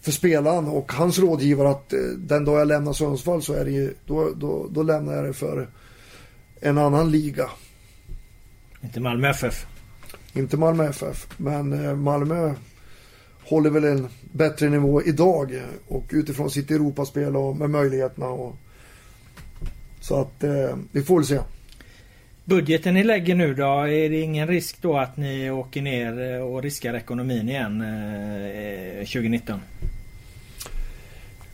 [0.00, 3.70] för spelaren och hans rådgivare att eh, den dag jag lämnar Sundsvall så är det
[3.70, 5.68] ju, då, då, då lämnar jag det för
[6.60, 7.50] en annan liga.
[8.80, 9.66] Inte Malmö FF?
[10.32, 12.54] Inte Malmö FF, men eh, Malmö
[13.44, 18.26] håller väl en bättre nivå idag och utifrån sitt Europaspel och med möjligheterna.
[18.26, 18.56] Och,
[20.00, 21.40] så att eh, vi får väl se.
[22.50, 26.40] Budgeten ni lägger nu då, är det ingen risk då att ni åker ner eh,
[26.40, 27.84] och riskar ekonomin igen
[28.98, 29.60] 2019?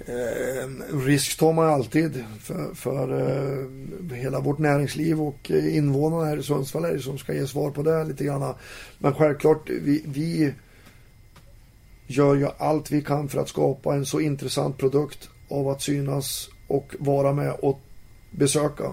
[0.06, 6.24] Eh, ehm, risk tar man alltid för, för eh, hela vårt näringsliv och eh, invånarna
[6.24, 8.54] här i Sundsvall är det som ska ge svar på det lite grann.
[8.98, 10.52] Men självklart, vi, vi
[12.06, 16.48] gör ju allt vi kan för att skapa en så intressant produkt av att synas
[16.66, 17.80] och vara med och
[18.30, 18.92] besöka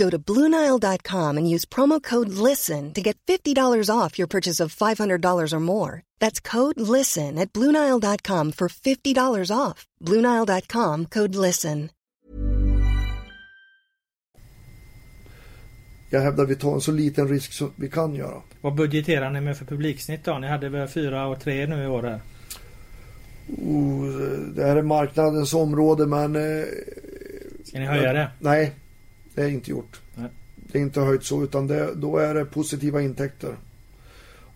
[0.00, 4.74] Go to Bluenile.com and use promo code LISTEN to get $50 off your purchase of
[4.74, 6.02] $500 or more.
[6.20, 9.86] That's code LISTEN at Bluenile.com for $50 off.
[10.04, 11.88] Bluenile.com code LISTEN.
[16.10, 18.42] Jag hävdar att vi tar en så liten risk som vi kan göra.
[18.60, 20.38] Vad budgeterar ni med för publiksnitt då?
[20.38, 22.20] Ni hade väl 4 och 3 nu i år här?
[23.48, 24.06] Oh,
[24.54, 26.36] det här är marknadens område men...
[26.36, 26.64] Eh,
[27.64, 28.30] Ska ni höja det?
[28.38, 28.74] Nej,
[29.40, 30.00] det är inte gjort.
[30.14, 30.28] Nej.
[30.56, 33.56] Det är inte höjt så utan det, då är det positiva intäkter.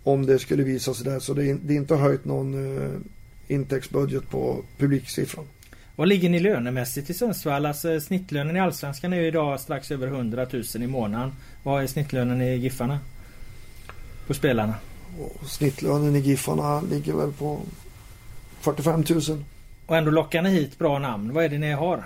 [0.03, 1.21] Om det skulle visa sig där.
[1.21, 2.91] Så det är, det är inte höjt någon eh,
[3.49, 5.45] intäktsbudget på publiksiffran.
[5.97, 7.67] Vad ligger ni lönemässigt i Sundsvall?
[7.67, 11.33] Alltså, snittlönen i Allsvenskan är ju idag strax över 100 000 i månaden.
[11.63, 12.99] Vad är snittlönen i Giffarna?
[14.27, 14.75] På spelarna?
[15.21, 17.61] Och snittlönen i Giffarna ligger väl på
[18.61, 19.45] 45 000.
[19.87, 21.33] Och ändå lockar ni hit bra namn.
[21.33, 22.05] Vad är det ni har?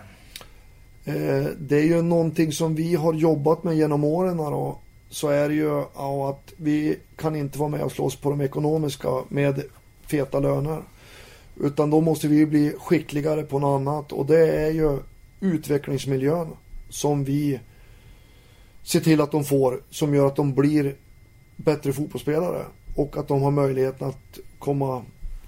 [1.09, 4.37] Eh, det är ju någonting som vi har jobbat med genom åren.
[4.37, 4.79] Då.
[5.09, 8.41] Så är det ju ja, att vi kan inte vara med och slåss på de
[8.41, 9.63] ekonomiska med
[10.07, 10.83] feta löner.
[11.61, 14.99] Utan då måste vi bli skickligare på något annat och det är ju
[15.41, 16.49] utvecklingsmiljön
[16.89, 17.61] som vi
[18.83, 20.95] ser till att de får som gör att de blir
[21.57, 25.03] bättre fotbollsspelare och att de har möjligheten att komma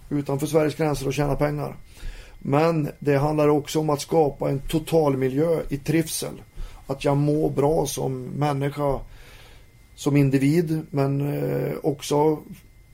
[0.09, 1.77] utanför Sveriges gränser och tjäna pengar.
[2.43, 6.43] Men det handlar också om att skapa en totalmiljö i trivsel.
[6.87, 9.01] Att jag mår bra som människa,
[9.95, 12.39] som individ, men eh, också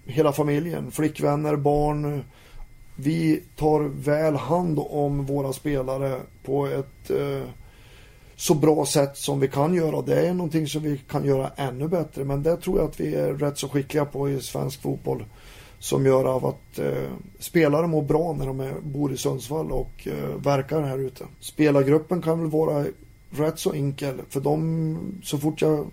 [0.05, 2.25] hela familjen, flickvänner, barn,
[2.97, 7.49] vi tar väl hand om våra spelare på ett eh,
[8.37, 10.03] så bra sätt som vi kan göra.
[10.03, 13.15] Det är någonting som vi kan göra ännu bättre men det tror jag att vi
[13.15, 15.25] är rätt så skickliga på i svensk fotboll.
[15.87, 20.09] Som gör av att eh, spelare mår bra när de är, bor i Sundsvall och
[20.09, 21.25] eh, verkar här ute.
[21.41, 22.87] Spelargruppen kan väl vara
[23.31, 25.87] rätt så enkel för de, så fort jag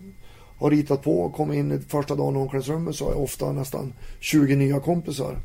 [0.58, 3.52] har ritat på och kommit in i första dagen i omklädningsrummet så har jag ofta
[3.52, 5.38] nästan 20 nya kompisar.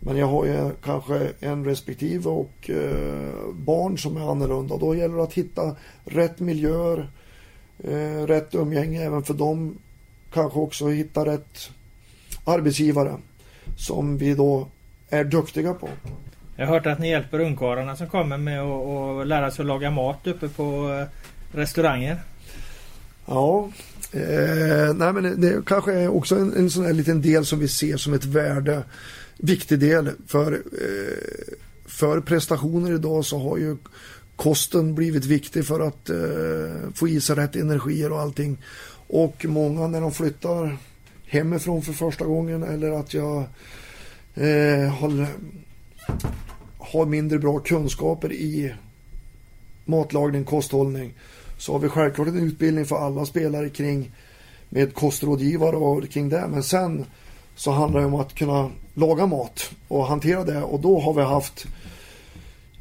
[0.00, 4.76] Men jag har ju kanske en respektive och eh, barn som är annorlunda.
[4.76, 7.10] Då gäller det att hitta rätt miljöer,
[7.78, 9.78] eh, rätt umgänge även för dem.
[10.32, 11.70] Kanske också hitta rätt
[12.44, 13.16] arbetsgivare
[13.76, 14.68] som vi då
[15.08, 15.88] är duktiga på.
[16.56, 19.90] Jag har hört att ni hjälper ungkarlarna som kommer med att lära sig att laga
[19.90, 22.20] mat uppe på eh, restauranger.
[23.26, 23.70] Ja,
[24.12, 27.68] eh, nej men det kanske är också en, en sån här liten del som vi
[27.68, 28.82] ser som ett värde
[29.38, 30.10] viktig del.
[30.26, 31.54] För, eh,
[31.86, 33.76] för prestationer idag så har ju
[34.36, 38.58] kosten blivit viktig för att eh, få i sig rätt energier och allting.
[39.08, 40.76] Och många när de flyttar
[41.26, 43.44] hemifrån för första gången eller att jag
[44.34, 45.26] eh, har,
[46.78, 48.74] har mindre bra kunskaper i
[49.84, 51.14] matlagning, kosthållning
[51.58, 54.10] så har vi självklart en utbildning för alla spelare kring
[54.68, 56.46] med kostrådgivare och kring det.
[56.48, 57.04] Men sen
[57.54, 61.22] så handlar det om att kunna laga mat och hantera det och då har vi
[61.22, 61.66] haft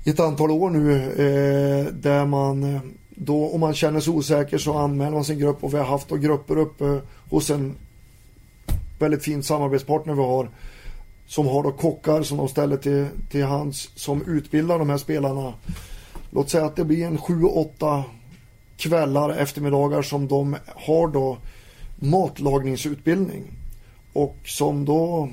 [0.06, 2.80] ett antal år nu eh, där man
[3.10, 6.10] då om man känner sig osäker så anmäler man sin grupp och vi har haft
[6.10, 7.76] då grupper uppe hos en
[9.00, 10.50] väldigt fin samarbetspartner vi har
[11.28, 15.54] som har då kockar som de ställer till, till hands som utbildar de här spelarna.
[16.32, 18.04] Låt säga att det blir en 7-8
[18.78, 21.38] kvällar, eftermiddagar som de har då
[21.96, 23.44] matlagningsutbildning
[24.14, 25.30] och som då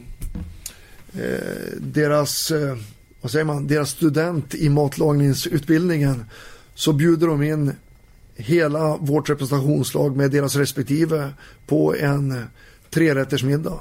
[1.15, 2.77] eh, deras, eh,
[3.21, 6.25] vad säger man, deras student i matlagningsutbildningen
[6.75, 7.73] så bjuder de in
[8.37, 11.31] hela vårt representationslag med deras respektive
[11.67, 12.45] på en
[12.95, 13.81] trerättersmiddag.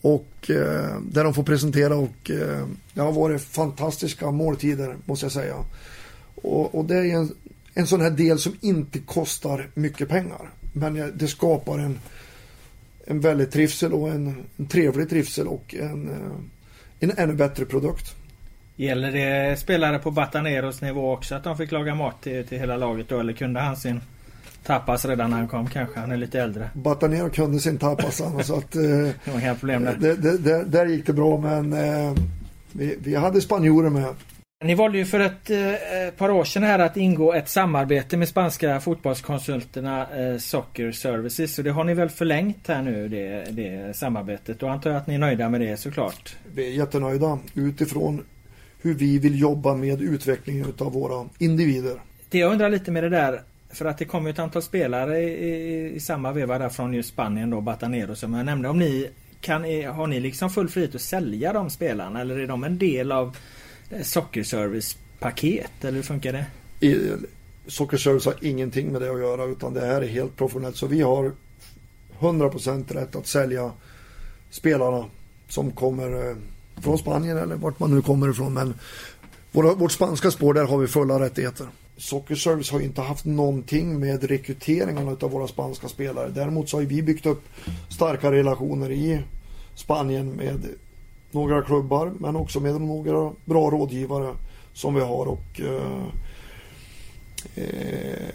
[0.00, 5.32] Och eh, där de får presentera och eh, det har varit fantastiska måltider måste jag
[5.32, 5.56] säga.
[6.34, 7.34] Och, och det är en,
[7.74, 10.50] en sån här del som inte kostar mycket pengar.
[10.72, 11.98] Men eh, det skapar en
[13.06, 16.36] en väldigt trivsel och en, en trevlig trivsel och en, eh,
[17.00, 18.14] en ännu bättre produkt.
[18.76, 22.76] Gäller det spelare på Bataneros nivå också att de fick laga mat till, till hela
[22.76, 23.20] laget då?
[23.20, 24.00] Eller kunde han sin
[24.64, 26.00] tapas redan när han kom kanske?
[26.00, 26.70] Han är lite äldre.
[26.74, 28.76] Batanero kunde sin tapas så att...
[28.76, 28.82] Eh,
[29.24, 29.96] det var inga problem där.
[30.00, 32.14] Det, det, det, där gick det bra men eh,
[32.72, 34.14] vi, vi hade spanjorer med.
[34.64, 38.28] Ni valde ju för ett eh, par år sedan här att ingå ett samarbete med
[38.28, 41.54] spanska fotbollskonsulterna eh, Soccer Services.
[41.54, 44.60] Så det har ni väl förlängt här nu det, det samarbetet.
[44.60, 46.36] Då antar jag att ni är nöjda med det såklart.
[46.54, 48.24] Vi är jättenöjda utifrån
[48.82, 52.00] hur vi vill jobba med utvecklingen av våra individer.
[52.30, 53.40] Det jag undrar lite med det där
[53.72, 57.08] för att det kommer ett antal spelare i, i, i samma veva där från just
[57.08, 58.68] Spanien då, Batanero som jag nämnde.
[58.68, 59.10] Om ni
[59.40, 62.78] kan, eh, har ni liksom full frihet att sälja de spelarna eller är de en
[62.78, 63.36] del av
[63.90, 66.46] eh, sockerservice-paket eller hur funkar det?
[67.66, 70.76] Sockerservice har ingenting med det att göra utan det här är helt professionellt.
[70.76, 71.32] Så vi har
[72.18, 73.72] 100% rätt att sälja
[74.50, 75.04] spelarna
[75.48, 76.36] som kommer eh,
[76.82, 78.54] från Spanien eller vart man nu kommer ifrån.
[78.54, 78.74] Men
[79.52, 81.66] våra, vårt spanska spår där har vi fulla rättigheter.
[82.02, 86.28] Sockerservice har ju inte haft någonting med rekryteringen av våra spanska spelare.
[86.28, 87.42] Däremot så har vi byggt upp
[87.90, 89.20] starka relationer i
[89.74, 90.66] Spanien med
[91.30, 94.34] några klubbar men också med några bra rådgivare
[94.72, 95.26] som vi har.
[95.26, 96.04] och eh,
[97.54, 98.34] eh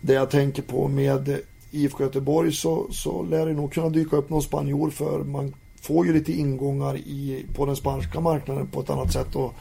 [0.00, 1.38] Det jag tänker på med
[1.70, 6.06] IFK Göteborg så, så lär det nog kunna dyka upp någon spanjor för man får
[6.06, 9.36] ju lite ingångar i, på den spanska marknaden på ett annat sätt.
[9.36, 9.54] Och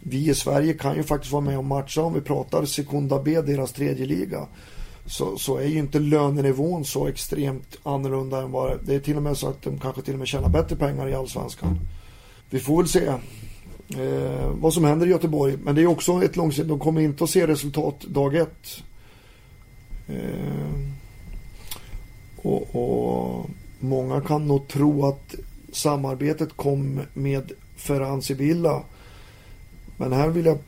[0.00, 3.40] vi i Sverige kan ju faktiskt vara med och matcha om vi pratar Sekunda B,
[3.40, 4.46] deras tredje liga.
[5.06, 9.22] Så, så är ju inte lönenivån så extremt annorlunda än vad det är till och
[9.22, 11.78] med så att de kanske till och med tjänar bättre pengar i Allsvenskan
[12.50, 13.06] vi får väl se
[14.02, 15.56] eh, vad som händer i Göteborg.
[15.62, 18.82] Men det är också ett långsiktigt, de kommer inte att se resultat dag ett.
[20.08, 20.88] Eh,
[22.36, 23.46] och, och,
[23.80, 25.34] många kan nog tro att
[25.72, 28.82] samarbetet kom med Ferran Sibilla.
[29.98, 30.58] Men här vill jag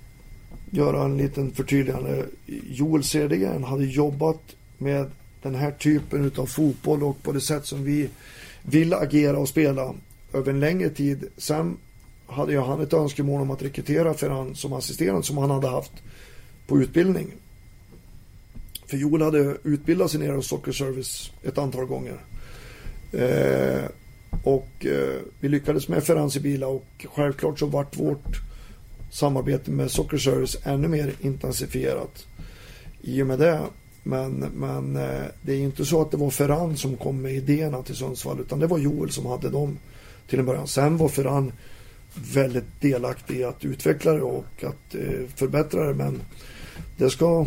[0.70, 2.26] göra en liten förtydligande.
[2.66, 4.40] Joel Cedergren hade jobbat
[4.78, 5.10] med
[5.42, 8.08] den här typen av fotboll och på det sätt som vi
[8.62, 9.94] vill agera och spela
[10.32, 11.24] över en längre tid.
[11.36, 11.76] Sen
[12.26, 15.92] hade ju han ett önskemål om att rekrytera Ferran som assisterande som han hade haft
[16.66, 17.32] på utbildning.
[18.86, 22.20] För Joel hade utbildat sig nere hos Soccer Service ett antal gånger.
[23.12, 23.84] Eh,
[24.44, 28.49] och eh, vi lyckades med Ferran Sibila och självklart så vart vårt
[29.10, 32.26] samarbete med Soccer Service ännu mer intensifierat
[33.02, 33.60] i och med det.
[34.02, 37.82] Men, men eh, det är inte så att det var Ferran som kom med idéerna
[37.82, 39.78] till Sundsvall utan det var Joel som hade dem
[40.28, 40.68] till en början.
[40.68, 41.52] Sen var Ferran
[42.14, 45.94] väldigt delaktig i att utveckla det och att eh, förbättra det.
[45.94, 46.20] Men
[46.96, 47.46] det ska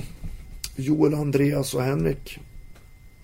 [0.75, 2.39] Joel, Andreas och Henrik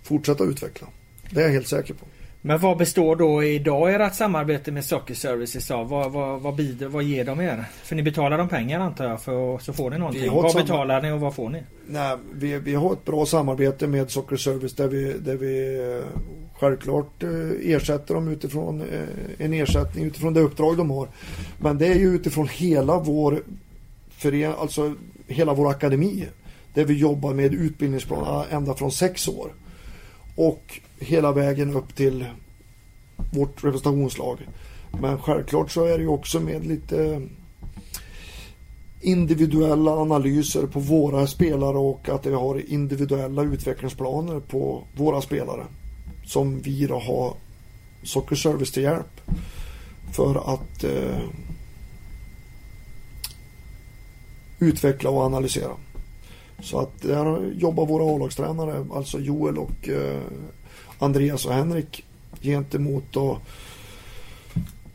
[0.04, 0.88] fortsätta utveckla.
[1.32, 2.06] Det är jag helt säker på.
[2.42, 5.90] Men vad består då idag ert samarbete med Socker Services av?
[5.90, 7.66] Vad, vad, vad, bidrar, vad ger de er?
[7.84, 10.32] För ni betalar dem pengar antar jag för så får ni någonting.
[10.32, 11.64] Vad betalar ni och vad får ni?
[11.88, 16.22] Nej, vi, vi har ett bra samarbete med Socker Service där vi, där vi eh,
[16.60, 17.30] självklart eh,
[17.64, 21.08] ersätter dem utifrån eh, en ersättning utifrån det uppdrag de har.
[21.58, 23.44] Men det är ju utifrån hela vår
[24.10, 24.96] fören, alltså
[25.28, 26.28] hela vår akademi.
[26.74, 29.52] Där vi jobbar med utbildningsplan ända från sex år.
[30.40, 32.26] Och hela vägen upp till
[33.34, 34.48] vårt representationslag.
[35.02, 37.22] Men självklart så är det ju också med lite
[39.02, 45.66] individuella analyser på våra spelare och att vi har individuella utvecklingsplaner på våra spelare.
[46.26, 47.34] Som vi då har
[48.04, 49.22] Soccer Service till hjälp
[50.12, 51.20] för att eh,
[54.60, 55.72] utveckla och analysera.
[56.62, 60.22] Så att där jobbar våra A-lagstränare, alltså Joel och eh,
[61.00, 62.06] Andreas och Henrik
[62.42, 63.40] gentemot då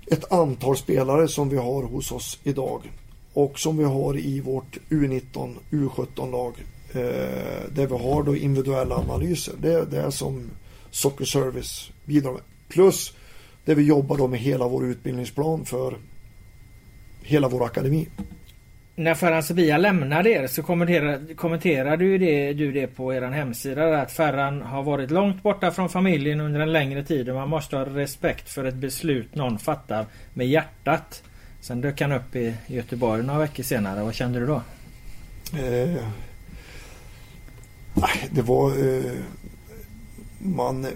[0.07, 2.93] ett antal spelare som vi har hos oss idag
[3.33, 6.55] och som vi har i vårt U19, U17-lag
[6.93, 9.55] eh, där vi har då individuella analyser.
[9.63, 10.51] Det är det som
[10.91, 12.43] Soccer Service bidrar med.
[12.69, 13.13] Plus
[13.65, 15.97] där vi jobbar då med hela vår utbildningsplan för
[17.23, 18.09] hela vår akademi
[18.97, 24.03] när Ferran Sevilla lämnade er så kommenterade, kommenterade du, det, du det på er hemsida
[24.03, 27.77] att Ferran har varit långt borta från familjen under en längre tid och man måste
[27.77, 31.23] ha respekt för ett beslut någon fattar med hjärtat.
[31.61, 34.05] Sen dök han upp i Göteborg några veckor senare.
[34.05, 34.63] Vad kände du då?
[35.59, 36.05] Eh,
[38.31, 38.71] det var...
[38.71, 39.13] Eh,
[40.39, 40.87] man,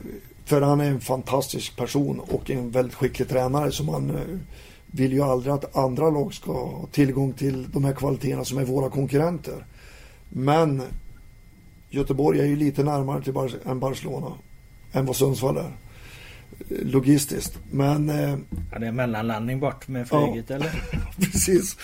[0.45, 4.39] Ferran är en fantastisk person och en väldigt skicklig tränare som man eh,
[4.91, 8.65] vill ju aldrig att andra lag ska ha tillgång till de här kvaliteterna som är
[8.65, 9.67] våra konkurrenter.
[10.29, 10.83] Men
[11.91, 14.33] Göteborg är ju lite närmare till Bar än Barcelona
[14.93, 15.73] än vad Sundsvall är.
[16.69, 17.59] Logistiskt.
[17.71, 18.09] Men...
[18.09, 18.39] Eh,
[18.73, 20.73] ja, det är mellanlandning bort med flyget ja, eller?
[21.17, 21.77] precis.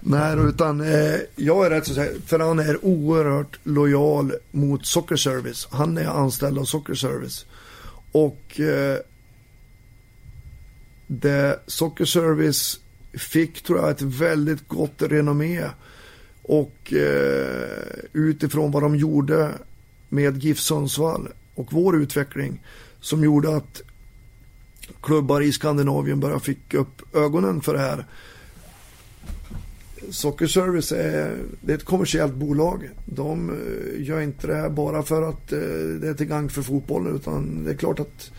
[0.00, 2.20] Nej, utan eh, jag är rätt så säker.
[2.26, 5.68] För han är oerhört lojal mot Soccer Service.
[5.70, 7.46] Han är anställd av Soccer Service.
[8.12, 8.98] Och eh,
[11.20, 12.80] det Soccer Service
[13.12, 15.64] fick tror jag ett väldigt gott renommé.
[16.42, 17.68] Och eh,
[18.12, 19.50] utifrån vad de gjorde
[20.08, 22.62] med GIF Sundsvall och vår utveckling
[23.00, 23.82] som gjorde att
[25.00, 28.06] klubbar i Skandinavien började fick upp ögonen för det här.
[30.10, 32.90] Soccer Service är, det är ett kommersiellt bolag.
[33.04, 35.58] De eh, gör inte det här bara för att eh,
[36.00, 38.30] det är till gagn för fotbollen utan det är klart att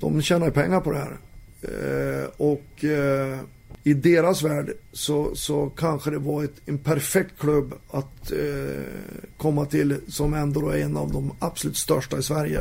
[0.00, 1.18] de tjänar pengar på det här.
[1.62, 3.40] Eh, och eh,
[3.84, 8.82] i deras värld så, så kanske det var ett, en perfekt klubb att eh,
[9.36, 12.60] komma till som ändå är en av de absolut största i Sverige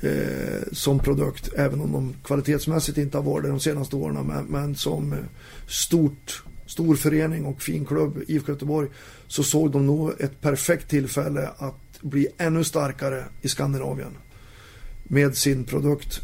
[0.00, 1.52] eh, som produkt.
[1.56, 4.26] Även om de kvalitetsmässigt inte har varit det de senaste åren.
[4.26, 5.14] Men, men som
[5.68, 8.88] stort, stor förening och fin klubb, IFK Göteborg,
[9.26, 14.16] så såg de nog ett perfekt tillfälle att bli ännu starkare i Skandinavien
[15.04, 16.20] med sin produkt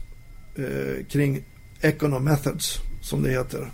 [0.56, 1.42] eh, kring
[1.80, 3.58] Econo Methods som det heter.
[3.58, 3.72] Mm.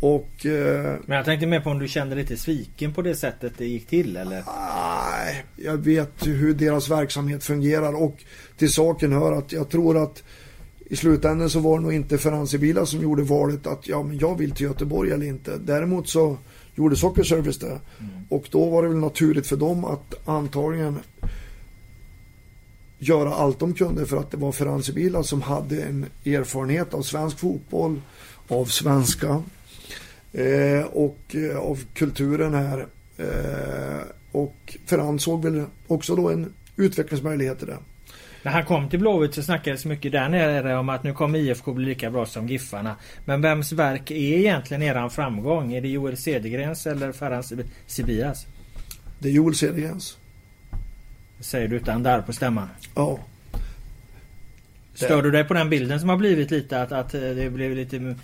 [0.00, 3.14] Och, eh, Men jag tänkte mer på om du kände dig lite sviken på det
[3.14, 4.44] sättet det gick till eller?
[4.46, 8.24] Nej, jag vet hur deras verksamhet fungerar och
[8.56, 10.22] till saken hör att jag tror att
[10.78, 14.18] i slutändan så var det nog inte Ferranzi Bila som gjorde valet att ja, men
[14.18, 15.58] jag vill till Göteborg eller inte.
[15.58, 16.38] Däremot så
[16.74, 17.66] gjorde Socker Service det.
[17.66, 17.80] Mm.
[18.28, 20.98] Och då var det väl naturligt för dem att antagligen
[23.02, 27.02] göra allt de kunde för att det var Ferranzi Bila som hade en erfarenhet av
[27.02, 28.00] svensk fotboll
[28.48, 29.42] av svenska
[30.32, 32.86] eh, och eh, av kulturen här.
[33.16, 37.78] Eh, och Ferran såg väl också då en utvecklingsmöjlighet i det.
[38.42, 41.72] När han kom till Blåvitt så snackades mycket där nere om att nu kommer IFK
[41.72, 42.96] bli lika bra som Giffarna.
[43.24, 45.72] Men vems verk är egentligen eran framgång?
[45.72, 47.42] Är det Joel Cedergrens eller Ferhan
[47.86, 48.46] Sibias?
[49.18, 50.18] Det är Joel Cedergrens.
[51.42, 52.68] Säger du utan där på stämman?
[52.94, 53.18] Ja.
[54.94, 58.16] Stör du dig på den bilden som har blivit lite att, att det blev lite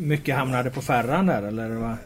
[0.00, 1.70] mycket hamnade på Ferran där eller?
[1.70, 1.96] Vad?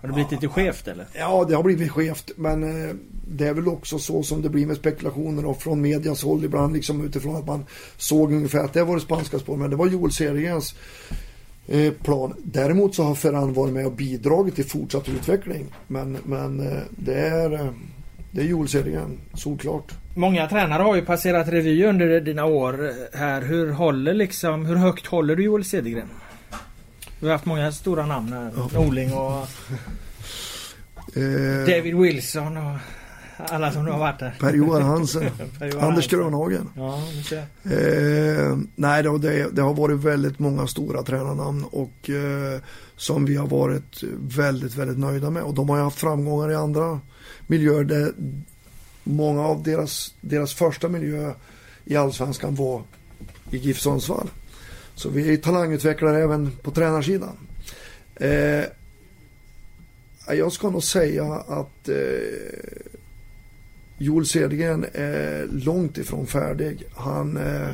[0.00, 1.06] Har det blivit lite skevt eller?
[1.12, 2.30] Ja, det har blivit skevt.
[2.36, 2.94] Men eh,
[3.28, 6.72] det är väl också så som det blir med spekulationer och från medias håll ibland
[6.72, 7.66] liksom utifrån att man
[7.96, 9.56] såg ungefär att det var det spanska spår.
[9.56, 10.74] Men det var Joel Seriens
[11.66, 12.34] eh, plan.
[12.44, 15.66] Däremot så har Ferran varit med och bidragit till fortsatt utveckling.
[15.86, 17.72] Men, men eh, det är
[18.30, 18.68] det är Joel
[19.34, 19.92] solklart.
[20.14, 23.42] Många tränare har ju passerat revy under dina år här.
[23.42, 26.08] Hur håller liksom, hur högt håller du Joel Cedergren?
[27.20, 28.50] Vi har haft många stora namn här.
[28.56, 28.70] Ja.
[28.80, 29.38] Norling och
[31.16, 32.78] eh, David Wilson och
[33.36, 34.36] alla som nu har varit där.
[34.40, 35.30] Per-Johan Hansen.
[35.58, 36.70] per Anders Grönhagen.
[36.76, 37.02] Ja,
[37.64, 42.60] eh, nej, det, det, det, har varit väldigt många stora tränarnamn och eh,
[42.96, 45.42] som vi har varit väldigt, väldigt nöjda med.
[45.42, 47.00] Och de har ju haft framgångar i andra
[47.46, 48.12] miljöer där
[49.04, 51.34] många av deras, deras första miljö
[51.84, 52.82] i allsvenskan var
[53.50, 54.30] i GIF Sundsvall.
[54.94, 57.36] Så vi är talangutvecklare även på tränarsidan.
[58.16, 58.64] Eh,
[60.28, 61.96] jag ska nog säga att eh,
[63.98, 66.84] Joel Cedergren är långt ifrån färdig.
[66.94, 67.68] Han, eh,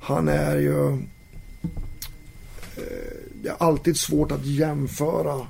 [0.00, 0.92] han är ju...
[2.76, 5.46] Eh, det är alltid svårt att jämföra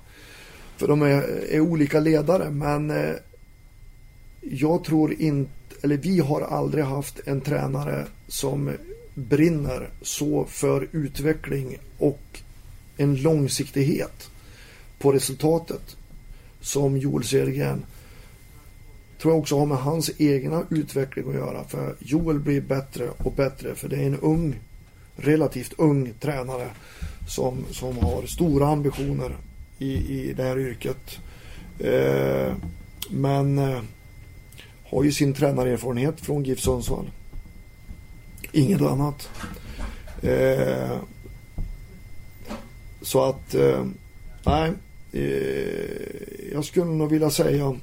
[0.77, 3.15] för de är, är olika ledare men eh,
[4.51, 8.71] jag tror inte, eller vi har aldrig haft en tränare som
[9.15, 12.41] brinner så för utveckling och
[12.97, 14.31] en långsiktighet
[14.99, 15.97] på resultatet
[16.61, 17.85] som Joel Cedergren
[19.19, 21.65] tror jag också har med hans egna utveckling att göra.
[21.65, 24.61] För Joel blir bättre och bättre för det är en ung,
[25.17, 26.71] relativt ung tränare
[27.29, 29.37] som, som har stora ambitioner
[29.79, 31.19] i, i det här yrket.
[31.79, 32.55] Eh,
[33.11, 33.81] men eh,
[34.93, 37.11] har ju sin tränarerfarenhet från GIF Sundsvall.
[38.53, 39.29] Inget annat.
[40.23, 40.97] Eh,
[43.03, 43.85] så att, eh,
[44.45, 44.73] nej,
[45.13, 47.81] eh, jag skulle nog vilja säga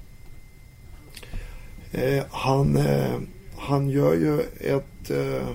[1.91, 3.19] eh, han, eh,
[3.57, 5.47] han gör ju ett eh,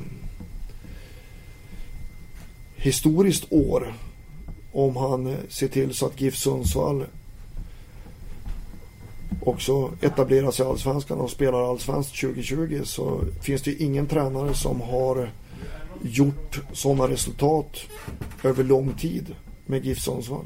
[2.76, 3.94] historiskt år
[4.72, 7.05] om han ser till så att GIF Sundsvall
[9.41, 14.81] också etablerar sig i Allsvenskan och spelar Allsvenskt 2020 så finns det ingen tränare som
[14.81, 15.31] har
[16.03, 17.81] gjort sådana resultat
[18.43, 19.35] över lång tid
[19.66, 20.45] med GIF Sundsvall.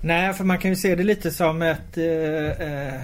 [0.00, 3.00] Nej, för man kan ju se det lite som ett eh, eh,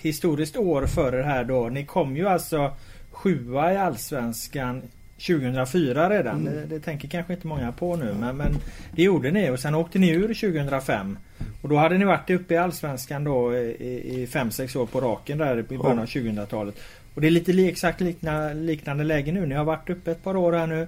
[0.00, 1.68] historiskt år före det här då.
[1.68, 2.72] Ni kom ju alltså
[3.10, 4.82] sjua i Allsvenskan
[5.18, 6.40] 2004 redan.
[6.40, 6.54] Mm.
[6.54, 8.58] Det, det, tänker kanske inte många på nu men, men
[8.92, 11.18] det gjorde ni och sen åkte ni ur 2005.
[11.62, 15.58] Och då hade ni varit uppe i Allsvenskan då i 5-6 år på raken där
[15.58, 16.74] i början av 2000-talet.
[17.14, 19.46] Och det är lite exakt likna, liknande läge nu.
[19.46, 20.86] Ni har varit uppe ett par år här nu.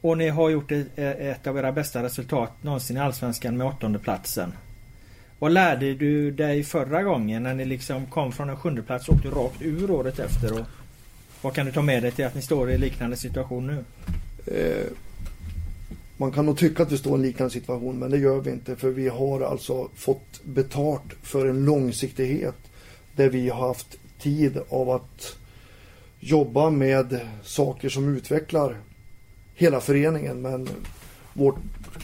[0.00, 4.52] Och ni har gjort ett av era bästa resultat någonsin i Allsvenskan med åttonde platsen.
[5.38, 9.14] Vad lärde du dig förra gången när ni liksom kom från en sjunde plats och
[9.14, 10.60] åkte rakt ur året efter?
[10.60, 10.66] Och
[11.42, 13.84] vad kan du ta med dig till att ni står i liknande situation nu?
[14.54, 14.86] Eh,
[16.16, 18.50] man kan nog tycka att vi står i en liknande situation men det gör vi
[18.50, 22.56] inte för vi har alltså fått betalt för en långsiktighet
[23.16, 25.36] där vi har haft tid av att
[26.20, 28.76] jobba med saker som utvecklar
[29.54, 30.68] hela föreningen men
[31.32, 31.56] vårt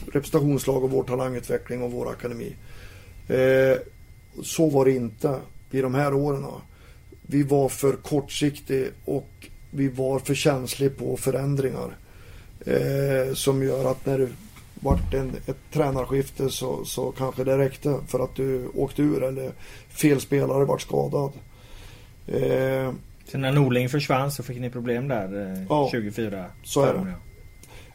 [0.05, 2.55] representationslag och vår talangutveckling och vår akademi.
[3.27, 3.77] Eh,
[4.43, 5.39] så var det inte
[5.71, 6.45] i de här åren.
[7.27, 11.97] Vi var för kortsiktiga och vi var för känsliga på förändringar.
[12.65, 14.29] Eh, som gör att när det
[14.85, 19.51] vart en, ett tränarskifte så, så kanske det räckte för att du åkte ur eller
[19.89, 21.31] fel spelare vart skadad.
[22.27, 22.93] Eh,
[23.25, 26.45] så när Norling försvann så fick ni problem där eh, ja, 24?
[26.63, 26.93] så är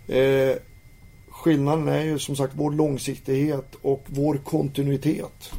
[0.06, 0.18] det.
[0.18, 0.56] Eh,
[1.28, 5.52] skillnaden är ju som sagt vår långsiktighet och vår kontinuitet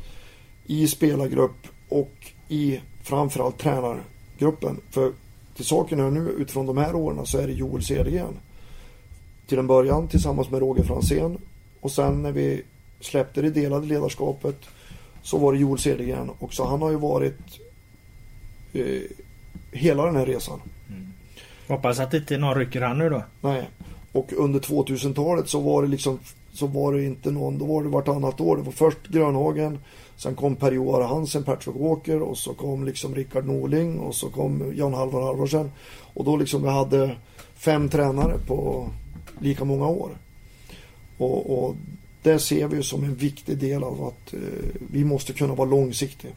[0.65, 4.79] i spelargrupp och i framförallt tränargruppen.
[4.89, 5.11] För
[5.55, 8.33] till saken hör nu utifrån de här åren så är det Joel Cedergren.
[9.47, 11.37] Till en början tillsammans med Roger Fransén
[11.81, 12.63] och sen när vi
[12.99, 14.55] släppte det delade ledarskapet
[15.21, 16.63] så var det Joel Cedergren också.
[16.63, 17.59] Han har ju varit
[18.73, 19.01] eh,
[19.71, 20.61] hela den här resan.
[20.89, 21.07] Mm.
[21.67, 23.23] Hoppas att inte någon rycker han nu då.
[23.41, 23.69] Nej.
[24.11, 26.19] Och under 2000-talet så var det liksom
[26.53, 28.57] så var det inte någon, då var det vartannat år.
[28.57, 29.79] Det var först Grönhagen,
[30.21, 34.73] sen kom Per-Joar Hansen, Patrick Walker och så kom liksom Rickard Norling och så kom
[34.75, 35.71] Jan Halvar Halvarsen.
[36.13, 37.15] Och då liksom vi hade
[37.55, 38.89] fem tränare på
[39.39, 40.11] lika många år.
[41.17, 41.75] Och, och
[42.21, 44.39] det ser vi som en viktig del av att eh,
[44.91, 46.31] vi måste kunna vara långsiktiga.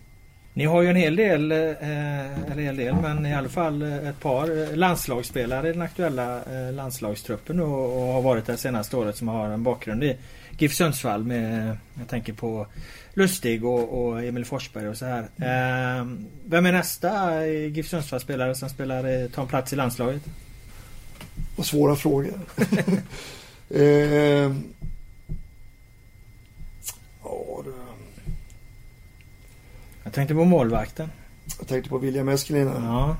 [0.56, 3.82] Ni har ju en hel del, eh, eller en hel del, men i alla fall
[3.82, 8.56] eh, ett par eh, landslagsspelare i den aktuella eh, landslagstruppen och, och har varit det
[8.56, 10.16] senaste året som har en bakgrund i
[10.58, 12.66] GIF Sundsvall med, jag tänker på
[13.14, 15.22] Lustig och, och Emil Forsberg och så här.
[15.22, 16.06] Eh,
[16.44, 20.22] vem är nästa GIF Sundsvall-spelare som spelar, tar en plats i landslaget?
[21.56, 22.32] Vad svåra frågor.
[23.70, 24.52] eh,
[30.04, 31.10] Jag tänkte på målvakten.
[31.58, 32.84] Jag tänkte på William Eskelinen.
[32.84, 33.16] Ja.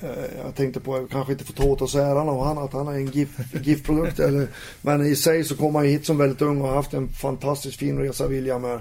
[0.00, 2.72] Eh, jag tänkte på, jag kanske inte får ta åt oss äran av han, att
[2.72, 4.18] han är en GIF-produkt.
[4.18, 4.48] GIF
[4.82, 7.78] men i sig så kom han hit som väldigt ung och har haft en fantastiskt
[7.78, 8.64] fin resa, William.
[8.64, 8.80] Här.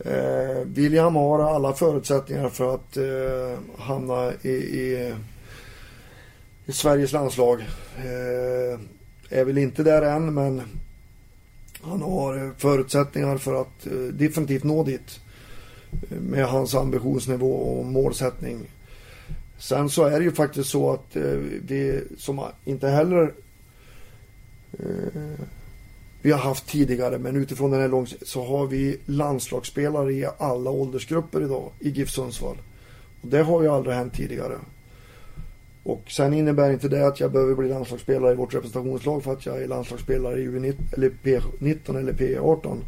[0.00, 5.14] Eh, William har alla förutsättningar för att eh, hamna i, i,
[6.66, 7.60] i, Sveriges landslag.
[7.96, 8.80] Eh,
[9.38, 10.62] är väl inte där än, men
[11.82, 15.20] han har eh, förutsättningar för att eh, definitivt nå dit
[16.10, 18.70] eh, med hans ambitionsnivå och målsättning.
[19.64, 21.22] Sen så är det ju faktiskt så att eh,
[21.66, 23.32] vi som inte heller
[24.72, 25.46] eh,
[26.22, 30.70] vi har haft tidigare, men utifrån den här långs så har vi landslagsspelare i alla
[30.70, 32.56] åldersgrupper idag i GIF Sundsvall.
[33.20, 34.54] Och det har ju aldrig hänt tidigare.
[35.82, 39.46] Och sen innebär inte det att jag behöver bli landslagsspelare i vårt representationslag för att
[39.46, 42.80] jag är landslagsspelare i U19 eller P19 eller P18.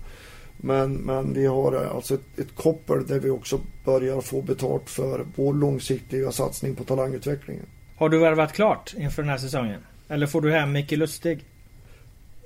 [0.56, 5.26] Men, men vi har alltså ett, ett koppel där vi också börjar få betalt för
[5.36, 7.66] vår långsiktiga satsning på talangutvecklingen.
[7.96, 9.80] Har du värvat klart inför den här säsongen?
[10.08, 11.44] Eller får du hem Micke Lustig?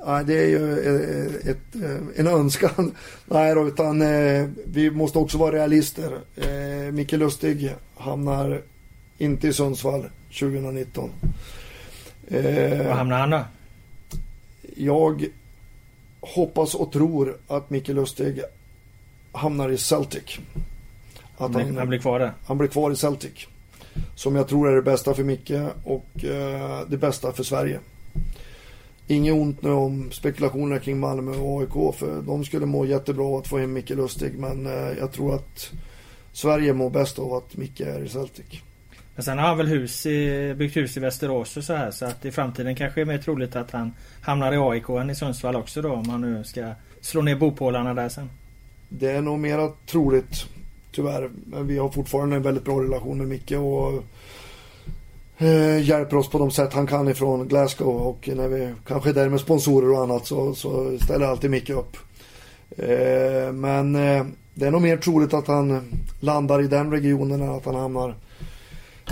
[0.07, 1.75] Nej, det är ju ett, ett,
[2.17, 2.95] en önskan.
[3.27, 6.13] Nej då, utan eh, vi måste också vara realister.
[6.37, 8.63] Eh, Micke Lustig hamnar
[9.19, 10.09] inte i Sundsvall
[10.41, 11.11] 2019.
[12.29, 12.43] Eh,
[12.87, 13.45] Var hamnar han då?
[14.77, 15.27] Jag
[16.21, 18.41] hoppas och tror att Micke Lustig
[19.33, 20.39] hamnar i Celtic.
[21.37, 22.33] Att han, han, blir kvar där?
[22.47, 23.47] Han blir kvar i Celtic.
[24.15, 25.51] Som jag tror är det bästa för Micke
[25.85, 27.81] och eh, det bästa för Sverige.
[29.07, 33.49] Inget ont nu om spekulationer kring Malmö och AIK för de skulle må jättebra att
[33.49, 35.71] få hem Micke Lustig men eh, jag tror att
[36.33, 38.63] Sverige mår bäst av att Micke är i Celtic.
[39.15, 42.05] Men sen har han väl hus i, byggt hus i Västerås och så här så
[42.05, 43.93] att i framtiden kanske är mer troligt att han
[44.23, 47.95] hamnar i AIK än i Sundsvall också då om han nu ska slå ner bopålarna
[47.95, 48.31] där sen.
[48.89, 50.47] Det är nog mera troligt
[50.93, 51.31] tyvärr.
[51.47, 54.05] Men vi har fortfarande en väldigt bra relation med Micke och
[55.39, 59.15] eh, hjälper oss på de sätt han kan ifrån Glasgow och när vi kanske är
[59.15, 61.97] där med sponsorer och annat så, så ställer alltid Micke upp.
[62.77, 67.51] Eh, men eh, det är nog mer troligt att han landar i den regionen än
[67.51, 68.15] att han hamnar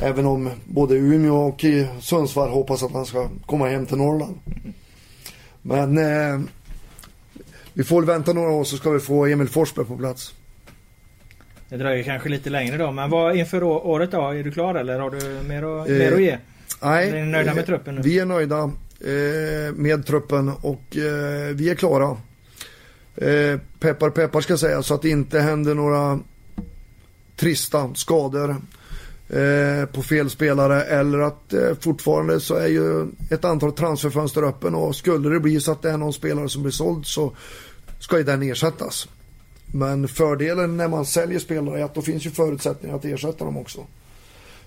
[0.02, 1.64] Även om både Umeå och
[2.00, 4.38] Sundsvall hoppas att han ska komma hem till Norrland.
[5.62, 6.40] Men eh,
[7.72, 10.34] vi får vänta några år så ska vi få Emil Forsberg på plats.
[11.68, 12.90] Det dröjer kanske lite längre då.
[12.90, 14.30] Men vad inför året då?
[14.30, 16.38] Är du klar eller har du mer att, eh, mer att ge?
[16.82, 18.00] Nej, är ni nöjda med truppen nu?
[18.02, 18.62] vi är nöjda.
[19.00, 22.16] eh, med truppen och eh, vi är klara.
[23.16, 26.20] Eh, peppar peppar ska säga så att det inte händer några
[27.36, 28.56] trista skador
[29.28, 34.74] eh, på fel spelare eller att eh, fortfarande så är ju ett antal transferfönster öppen
[34.74, 37.32] och skulle det bli så att det är någon spelare som blir såld så
[37.98, 39.08] ska ju den ersättas.
[39.72, 43.56] Men fördelen när man säljer spelare är att då finns ju förutsättningar att ersätta dem
[43.56, 43.80] också.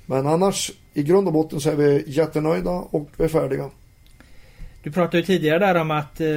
[0.05, 3.69] Men annars i grund och botten så är vi jättenöjda och vi är färdiga.
[4.83, 6.27] Du pratade ju tidigare där om att eh,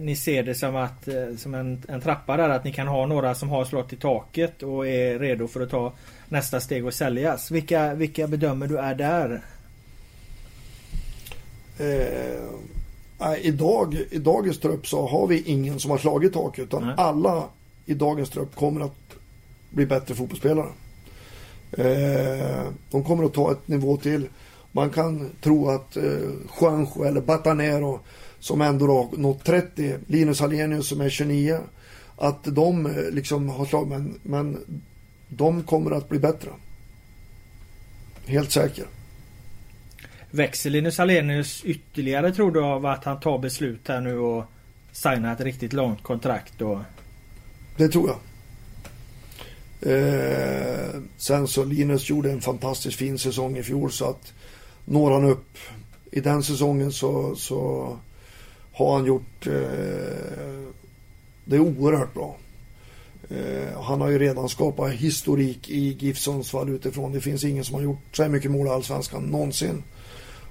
[0.00, 3.06] ni ser det som, att, eh, som en, en, trappa där att ni kan ha
[3.06, 5.92] några som har slått i taket och är redo för att ta
[6.32, 7.50] nästa steg och säljas.
[7.50, 9.42] Vilka, vilka bedömer du är där?
[11.78, 16.94] Eh, idag, I dagens trupp så har vi ingen som har slagit taket utan Nej.
[16.96, 17.44] alla
[17.86, 19.16] i dagens trupp kommer att
[19.70, 20.68] bli bättre fotbollsspelare.
[21.72, 24.28] Eh, de kommer att ta ett nivå till.
[24.72, 26.02] Man kan tro att eh,
[26.60, 28.00] Juanjo eller Batanero
[28.40, 31.58] som ändå har nått 30, Linus Hallenius som är 29,
[32.16, 34.58] att de eh, liksom har slagit, men, men
[35.36, 36.50] de kommer att bli bättre.
[38.26, 38.84] Helt säker.
[40.30, 44.44] Växer Linus Hallenius ytterligare tror du av att han tar beslut här nu och
[44.92, 46.62] signar ett riktigt långt kontrakt?
[46.62, 46.78] Och...
[47.76, 48.18] Det tror jag.
[49.92, 54.32] Eh, sen så Linus gjorde en fantastiskt fin säsong i fjol så att
[54.84, 55.58] når han upp
[56.10, 57.96] i den säsongen så, så
[58.72, 59.52] har han gjort eh,
[61.44, 62.36] det oerhört bra.
[63.32, 67.12] Eh, han har ju redan skapat historik i GIF Sundsvall utifrån.
[67.12, 69.82] Det finns ingen som har gjort så här mycket mål i Allsvenskan någonsin.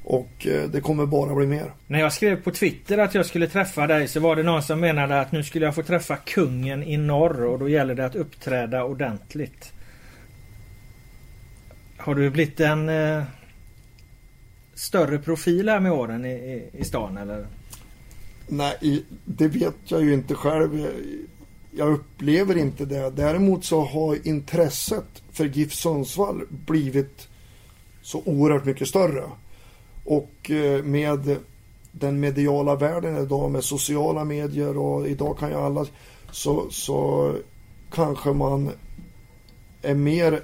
[0.03, 1.73] Och eh, det kommer bara bli mer.
[1.87, 4.79] När jag skrev på Twitter att jag skulle träffa dig så var det någon som
[4.79, 8.15] menade att nu skulle jag få träffa kungen i norr och då gäller det att
[8.15, 9.73] uppträda ordentligt.
[11.97, 13.23] Har du blivit en eh,
[14.73, 17.47] större profil här med åren i, i, i stan eller?
[18.47, 20.87] Nej, det vet jag ju inte själv.
[21.71, 23.09] Jag upplever inte det.
[23.09, 27.27] Däremot så har intresset för GIF Sundsvall blivit
[28.01, 29.23] så oerhört mycket större.
[30.05, 31.37] Och eh, med
[31.91, 35.85] den mediala världen idag med sociala medier och idag kan ju alla
[36.31, 37.33] så, så
[37.93, 38.69] kanske man
[39.81, 40.39] är mer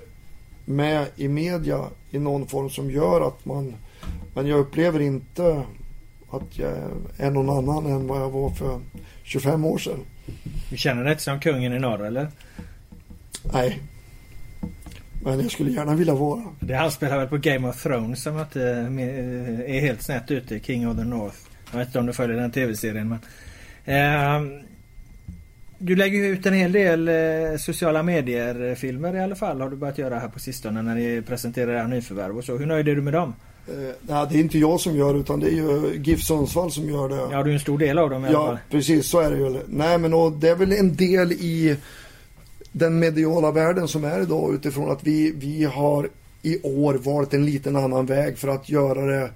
[0.66, 3.76] med i media i någon form som gör att man
[4.34, 5.64] men jag upplever inte
[6.30, 6.72] att jag
[7.18, 8.80] är någon annan än vad jag var för
[9.24, 10.00] 25 år sedan.
[10.70, 12.28] Du känner dig inte som kungen i norr eller?
[13.54, 13.80] Nej.
[15.24, 16.44] Men jag skulle gärna vilja vara.
[16.60, 18.62] Det han spelar väl på Game of Thrones som inte
[19.68, 20.60] är helt snett ute.
[20.60, 21.38] King of the North.
[21.72, 23.20] Jag vet inte om du följer den tv-serien men.
[23.86, 24.62] Eh,
[25.80, 29.62] du lägger ut en hel del eh, sociala medier-filmer i alla fall.
[29.62, 32.58] Har du börjat göra här på sistone när ni presenterar era nyförvärv och så.
[32.58, 33.34] Hur nöjd är du med dem?
[33.70, 36.90] Eh, nej, det är inte jag som gör utan det är ju GIF Sundsvall som
[36.90, 37.36] gör det.
[37.36, 38.54] Ja, du är en stor del av dem i alla fall.
[38.56, 39.60] Ja, precis så är det ju.
[39.68, 41.76] Nej, men och det är väl en del i
[42.72, 46.10] den mediala världen som är idag utifrån att vi, vi har
[46.42, 49.32] i år valt en liten annan väg för att göra det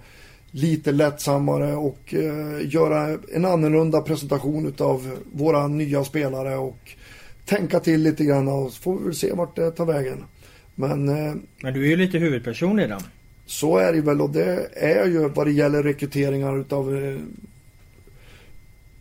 [0.52, 6.92] lite lättsammare och eh, göra en annorlunda presentation utav våra nya spelare och
[7.46, 10.24] tänka till lite grann och så får vi väl se vart det tar vägen.
[10.76, 13.02] Men, eh, Men du är ju lite huvudperson i den.
[13.52, 17.18] Så är det väl och det är ju vad det gäller rekryteringar utav eh,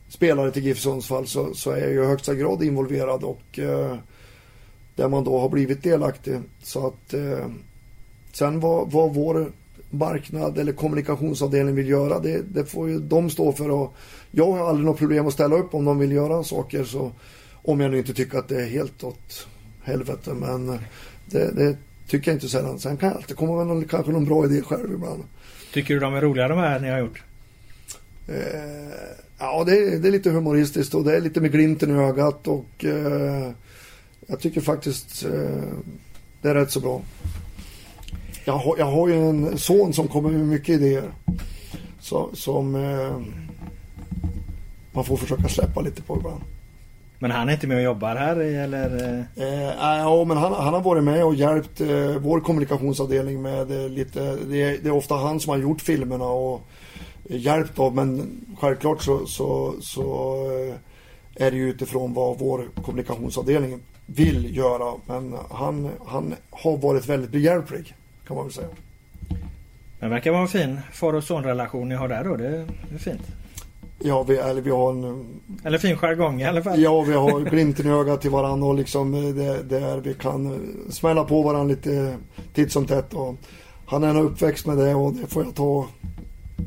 [0.08, 3.96] spelare till GIF Sundsvall så, så är jag i högsta grad involverad och eh,
[4.96, 6.40] där man då har blivit delaktig.
[6.62, 7.46] Så att eh,
[8.32, 9.52] sen vad, vad vår
[9.90, 13.70] marknad eller kommunikationsavdelning vill göra det, det får ju de stå för.
[13.70, 13.94] Och
[14.30, 17.12] jag har aldrig något problem att ställa upp om de vill göra saker så
[17.52, 19.46] om jag nu inte tycker att det är helt åt
[19.82, 20.80] helvete men eh,
[21.26, 21.76] det, det
[22.10, 22.78] Tycker jag inte sällan.
[22.78, 25.24] Sen kan jag alltid komma med någon, kanske någon bra idé själv ibland.
[25.72, 27.22] Tycker du de är roliga de här ni har gjort?
[28.28, 28.34] Eh,
[29.38, 32.48] ja, det är, det är, lite humoristiskt och det är lite med glimten i ögat
[32.48, 33.50] och eh,
[34.26, 35.62] jag tycker faktiskt eh,
[36.42, 37.02] det är rätt så bra.
[38.44, 41.12] Jag har, jag har ju en son som kommer med mycket idéer.
[42.00, 43.20] Så, som eh,
[44.92, 46.40] man får försöka släppa lite på ibland.
[47.22, 49.18] Men han är inte med och jobbar här eller?
[49.36, 53.88] Eh, ja, men han, han har varit med och hjälpt eh, vår kommunikationsavdelning med eh,
[53.88, 56.66] lite, det är, det är, ofta han som har gjort filmerna och
[57.24, 63.80] hjälpt av men självklart så, så, så eh, är det ju utifrån vad vår kommunikationsavdelning
[64.06, 64.94] vill göra.
[65.06, 67.94] Men han, han har varit väldigt behjälplig
[68.26, 68.68] kan man väl säga.
[70.00, 72.36] Det verkar vara en fin far och son-relation ni har där då.
[72.36, 73.39] Det är fint.
[74.02, 75.26] Ja, vi, eller vi har en...
[75.64, 76.80] Eller fin jargong i alla fall.
[76.80, 80.46] Ja, vi har glimten i ögat till varandra och liksom eh, det, där vi kan
[80.46, 82.16] eh, smälla på varandra lite
[82.54, 83.14] titt som tätt.
[83.14, 83.34] Och
[83.86, 85.86] han är uppväxt med det och det får jag ta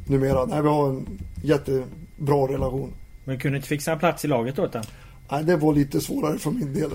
[0.08, 0.46] numera.
[0.46, 2.94] Nej, vi har en jättebra relation.
[3.24, 4.84] Men kunde inte fixa en plats i laget åt den?
[5.32, 6.92] Nej, det var lite svårare för min del.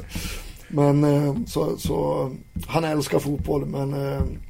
[0.69, 2.31] Men eh, så, så
[2.67, 3.95] han älskar fotboll men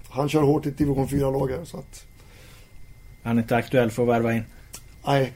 [0.08, 2.04] han kör hårt i ett division 4-lag så att...
[3.22, 4.44] Han är inte aktuell för att värva in?
[5.06, 5.32] Nej.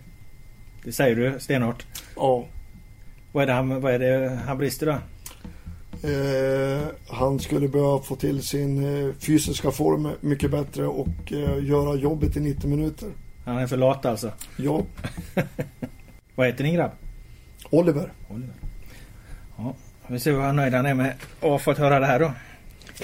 [0.85, 1.87] Det säger du stenhårt?
[2.17, 2.47] Ja.
[3.33, 4.99] Vad är det han, vad är det han brister då?
[6.09, 11.95] Eh, han skulle behöva få till sin eh, fysiska form mycket bättre och eh, göra
[11.95, 13.09] jobbet i 90 minuter.
[13.45, 14.33] Han är för lat alltså?
[14.57, 14.83] Ja.
[16.35, 16.91] vad heter din grabb?
[17.71, 18.13] Oliver.
[18.29, 18.55] Oliver.
[19.57, 19.75] Ja,
[20.07, 22.33] vi ser vad nöjd han är med att ha fått höra det här då.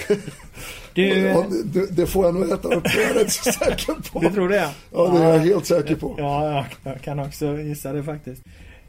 [0.98, 1.18] Du...
[1.18, 4.20] Ja, det, det, får jag nog äta upp, det är jag rätt så säker på.
[4.20, 4.70] Du tror det?
[4.92, 6.14] Ja, det är jag helt säker på.
[6.18, 8.42] Ja, jag kan också gissa det faktiskt.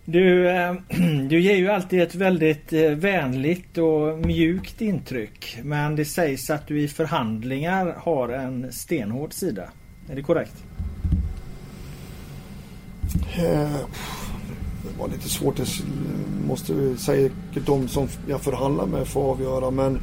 [0.05, 0.73] Du, äh,
[1.29, 5.57] du ger ju alltid ett väldigt äh, vänligt och mjukt intryck.
[5.63, 9.63] Men det sägs att du i förhandlingar har en stenhård sida.
[10.09, 10.63] Är det korrekt?
[13.37, 13.71] Eh,
[14.83, 15.57] det var lite svårt.
[15.57, 15.67] Det
[16.47, 19.71] måste säkert de som jag förhandlar med få avgöra.
[19.71, 19.99] Men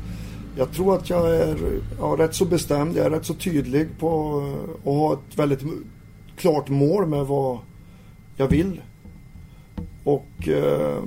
[0.56, 1.56] jag tror att jag är
[1.98, 2.96] ja, rätt så bestämd.
[2.96, 5.60] Jag är rätt så tydlig på eh, att ha ett väldigt
[6.36, 7.58] klart mål med vad
[8.36, 8.80] jag vill.
[10.04, 11.02] Och eh,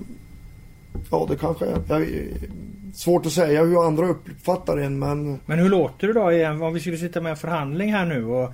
[1.11, 2.29] ja, det kanske är
[2.93, 5.39] svårt att säga hur andra uppfattar en men...
[5.45, 8.25] Men hur låter du då igen om vi skulle sitta med en förhandling här nu
[8.25, 8.53] och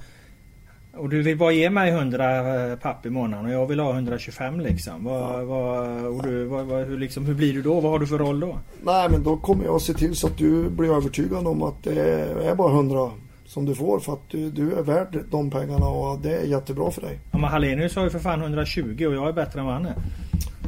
[0.97, 3.93] och du vill bara ge mig 100 eh, papp i månaden och jag vill ha
[3.93, 5.03] 125 liksom.
[5.03, 7.79] Vad, vad, och du, vad, vad, hur, liksom, hur blir du då?
[7.79, 8.59] Vad har du för roll då?
[8.83, 12.01] Nej men då kommer jag se till så att du blir övertygad om att det
[12.49, 13.11] är bara 100
[13.45, 16.91] som du får för att du, du är värd de pengarna och det är jättebra
[16.91, 17.19] för dig.
[17.31, 19.85] Ja, men Hallenius har ju för fan 120 och jag är bättre än vad han
[19.85, 19.95] är.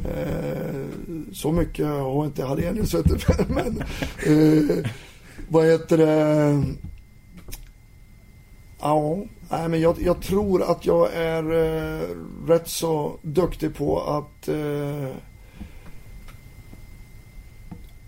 [0.04, 0.84] Eh,
[1.32, 3.16] så mycket har inte Hallenius vet du.
[3.54, 3.82] men
[4.26, 4.86] eh,
[5.48, 6.62] vad heter det?
[8.80, 12.08] Ja, Nej, men jag, jag, tror att jag är eh,
[12.46, 15.08] rätt så duktig på att eh,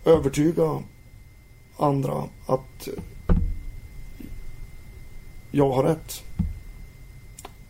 [0.05, 0.83] övertyga
[1.77, 2.89] andra att
[5.51, 6.23] jag har rätt.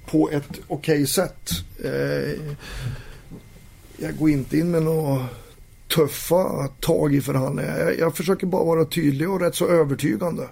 [0.07, 1.51] På ett okej okay sätt.
[1.85, 2.55] Eh,
[3.97, 5.27] jag går inte in med några
[5.95, 7.79] tuffa tag i förhandlingar.
[7.79, 10.49] Jag, jag försöker bara vara tydlig och rätt så övertygande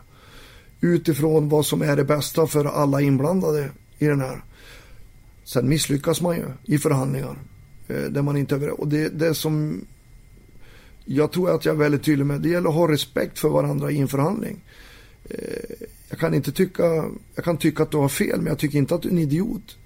[0.80, 4.42] utifrån vad som är det bästa för alla inblandade i den här.
[5.44, 7.36] Sen misslyckas man ju i förhandlingar
[7.88, 8.80] eh, där man inte är.
[8.80, 9.84] Och det, det som
[11.04, 13.90] jag tror att jag är väldigt tydlig med, det gäller att ha respekt för varandra
[13.90, 14.64] i en förhandling.
[15.24, 17.04] Eh, jag kan inte tycka,
[17.34, 19.18] jag kan tycka att du har fel, men jag tycker inte att du är en
[19.18, 19.76] idiot.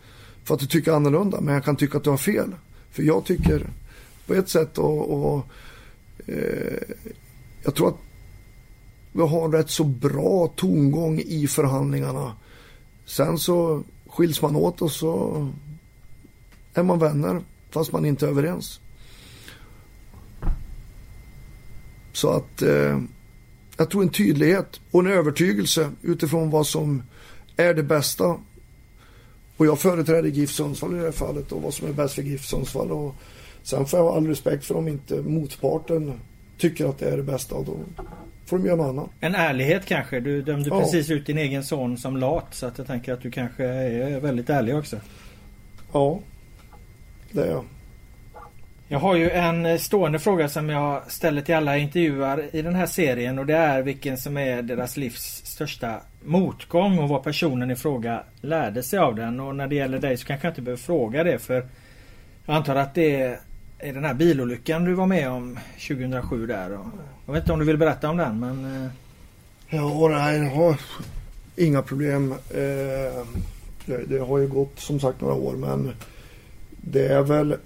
[0.45, 2.55] För att du tycker annorlunda, men jag kan tycka att du har fel.
[2.91, 3.71] För jag tycker
[4.27, 5.47] på ett sätt och, och
[6.27, 6.97] eh,
[7.63, 7.99] jag tror att
[9.13, 12.33] vi har en rätt så bra tongång i förhandlingarna.
[13.05, 15.49] Sen så skiljs man åt och så
[16.75, 17.41] är man vänner
[17.71, 18.81] fast man inte är överens.
[22.13, 23.01] Så att eh,
[23.77, 27.03] jag tror en tydlighet och en övertygelse utifrån vad som
[27.57, 28.37] är det bästa.
[29.57, 32.23] Och jag företräder GIF Sundsvall i det här fallet och vad som är bäst för
[32.23, 32.91] GIF Sundsvall.
[32.91, 33.15] Och
[33.63, 36.21] sen får jag ha all respekt för om inte motparten
[36.59, 37.55] tycker att det är det bästa.
[37.55, 37.77] Och då
[38.47, 39.11] får de göra något annat.
[39.21, 40.21] En ärlighet kanske.
[40.21, 40.81] Du dömde ja.
[40.81, 42.55] precis ut din egen son som lat.
[42.55, 44.97] Så att jag tänker att du kanske är väldigt ärlig också.
[45.93, 46.19] Ja,
[47.33, 47.65] det är jag.
[48.89, 52.87] Jag har ju en stående fråga som jag ställer till alla intervjuar i den här
[52.87, 57.77] serien och det är vilken som är deras livs största motgång och vad personen i
[57.77, 59.41] fråga lärde sig av den.
[59.41, 61.67] Och när det gäller dig så kanske jag inte behöver fråga det för
[62.47, 63.39] jag antar att det är
[63.83, 66.79] är den här bilolyckan du var med om 2007 där.
[67.27, 68.85] Jag vet inte om du vill berätta om den men...
[68.85, 68.91] Eh,
[69.69, 70.81] ja, nej, jag har
[71.57, 72.33] inga problem.
[72.33, 73.27] Eh,
[73.87, 75.93] det, har ju gått som sagt några år men
[76.71, 77.57] det är väl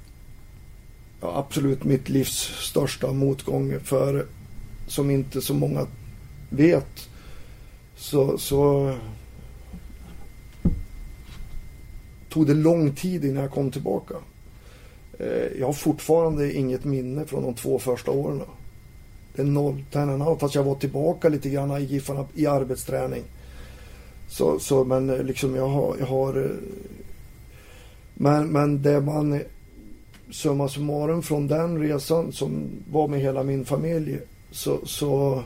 [1.21, 4.27] ja, absolut mitt livs största motgång för
[4.87, 5.87] som inte så många
[6.51, 7.09] vet
[7.97, 8.95] så, så
[12.29, 14.15] tog det lång tid innan jag kom tillbaka.
[15.19, 18.43] Eh, jag har fortfarande inget minne från de två första åren.
[19.37, 20.39] Typ den nolltärnan av.
[20.39, 23.23] fast jag var tillbaka lite grann i Giffarna i arbetsträning.
[24.29, 26.51] Så, så men eh, liksom jag har, jag har eh,
[28.15, 29.41] men, men det man eh,
[30.31, 34.19] summa summarum från den resan som var med hela min familj
[34.51, 35.43] så, så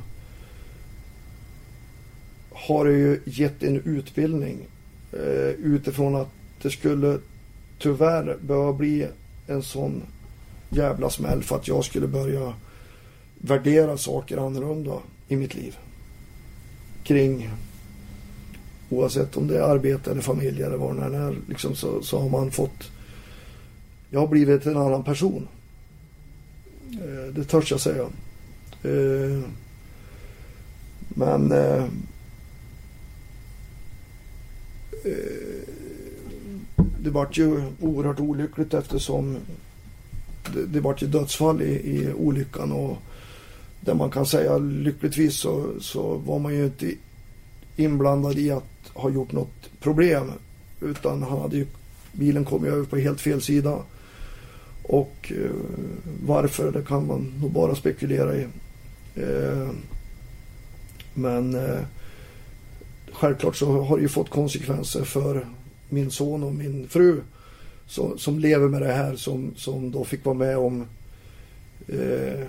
[2.53, 4.59] har det ju gett en utbildning
[5.13, 6.29] eh, utifrån att
[6.63, 7.19] det skulle
[7.79, 9.07] tyvärr behöva bli
[9.47, 10.03] en sån
[10.71, 12.53] jävla smäll för att jag skulle börja
[13.41, 15.79] värdera saker annorlunda i mitt liv.
[17.03, 17.51] Kring
[18.91, 21.37] Oavsett om det är arbete eller familj eller vad det än är.
[21.49, 22.91] Liksom så, så har man fått...
[24.11, 25.49] Jag har blivit en annan person.
[26.93, 28.03] Eh, det törs jag säga.
[28.83, 29.41] Eh,
[31.09, 31.53] men...
[31.53, 31.85] Eh,
[35.05, 35.61] eh
[37.03, 39.37] det vart ju oerhört olyckligt eftersom
[40.55, 42.99] det, det vart ju dödsfall i, i olyckan och
[43.81, 46.95] där man kan säga lyckligtvis så, så var man ju inte
[47.77, 50.33] inblandad i att ha gjort något problem
[50.81, 51.67] utan han hade ju,
[52.13, 53.79] bilen kom ju över på helt fel sida.
[54.83, 55.51] Och eh,
[56.27, 58.47] varför det kan man nog bara spekulera i.
[59.15, 59.71] Eh,
[61.15, 61.81] men eh,
[63.13, 65.47] självklart så har det ju fått konsekvenser för
[65.89, 67.21] min son och min fru
[67.87, 70.87] som, som lever med det här som, som då fick vara med om
[71.89, 72.47] eh,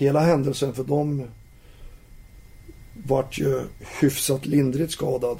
[0.00, 1.24] hela händelsen för de
[3.06, 3.62] vart ju
[4.00, 5.38] hyfsat lindrigt skadad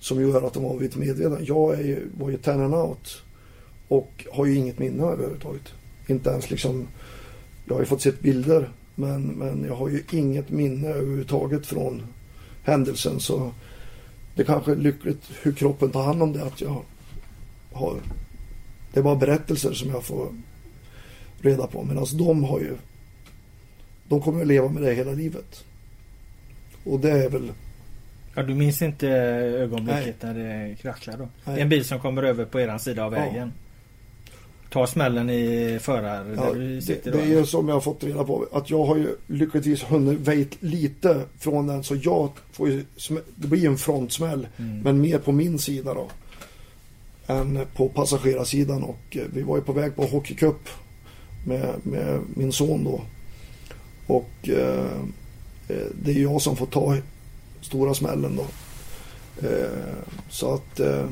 [0.00, 1.38] som gör att de har blivit medvetna.
[1.40, 3.22] Jag är ju, var ju ten out
[3.88, 5.72] och har ju inget minne överhuvudtaget.
[6.06, 6.88] Inte ens liksom,
[7.64, 12.02] jag har ju fått sett bilder men, men jag har ju inget minne överhuvudtaget från
[12.62, 13.52] händelsen så
[14.34, 16.82] det kanske är lyckligt hur kroppen tar hand om det att jag
[17.72, 17.94] har
[18.92, 20.28] det är bara berättelser som jag får
[21.40, 22.76] reda på medan de har ju
[24.14, 25.64] de kommer att leva med det hela livet.
[26.84, 27.52] Och det är väl
[28.34, 30.34] Ja du minns inte ögonblicket Nej.
[30.34, 31.28] när det kraschar då?
[31.44, 31.60] Nej.
[31.60, 33.52] En bil som kommer över på eran sida av vägen.
[33.54, 33.60] Ja.
[34.70, 38.70] Ta smällen i förar ja, det, det är som jag har fått reda på att
[38.70, 42.84] jag har ju lyckligtvis hunnit väjt lite från den så jag får ju
[43.36, 44.80] Det blir en frontsmäll mm.
[44.80, 46.08] men mer på min sida då.
[47.26, 50.68] Än på passagerarsidan och eh, vi var ju på väg på hockeycup
[51.46, 53.00] med, med min son då.
[54.06, 54.86] Och eh,
[55.68, 56.96] eh det är jag som får ta
[57.60, 58.46] stora smällen då.
[59.48, 59.94] Eh,
[60.28, 61.06] så att eh,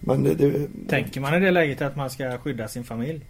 [0.00, 3.20] men det, det, Tänker man i det läget att man ska skydda sin familj?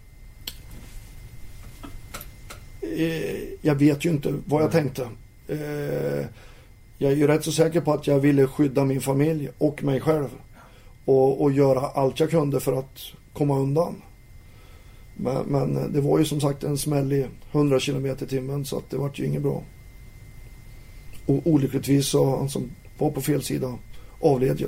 [2.81, 5.07] Eh, jag vet ju inte vad jag tänkte.
[5.47, 6.25] Eh,
[6.97, 9.99] jag är ju rätt så säker på att jag ville skydda min familj och mig
[9.99, 10.29] själv.
[11.05, 12.99] Och, och göra allt jag kunde för att
[13.33, 14.01] komma undan.
[15.15, 18.77] Men, men, det var ju som sagt en smäll i 100 km i timmen så
[18.77, 19.63] att det vart ju inget bra.
[21.25, 23.77] Och olyckligtvis så han som var på fel sida
[24.19, 24.67] avled ju.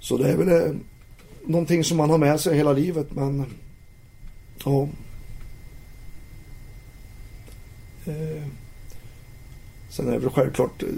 [0.00, 0.74] Så det är väl eh,
[1.46, 3.44] någonting som man har med sig hela livet men
[4.64, 4.88] ja.
[8.06, 8.42] Eh,
[9.88, 10.88] sen är det väl självklart, eh,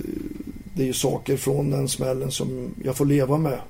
[0.74, 3.60] det är ju saker från den smällen som jag får leva med.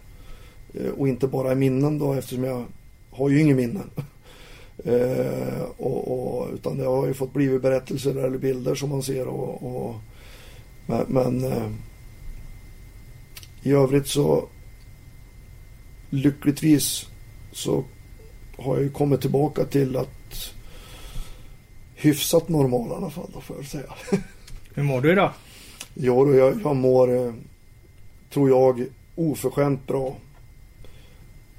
[0.75, 2.65] Eh, och inte bara i minnen då eftersom jag
[3.11, 3.91] har ju inga minnen.
[4.85, 9.27] Eh, och, och, utan det har ju fått blivit berättelser eller bilder som man ser.
[9.27, 9.95] Och, och
[10.87, 11.71] men, men eh,
[13.63, 14.49] i övrigt så
[16.11, 17.07] lyckligtvis
[17.53, 17.85] så
[18.59, 20.55] har jag ju kommit tillbaka till att
[21.95, 23.95] hyfsat normal i alla fall då får jag säga.
[24.75, 25.31] Hur mår du idag?
[25.95, 27.35] Ja, jag, jag mår,
[28.33, 30.17] tror jag, oförskämt bra.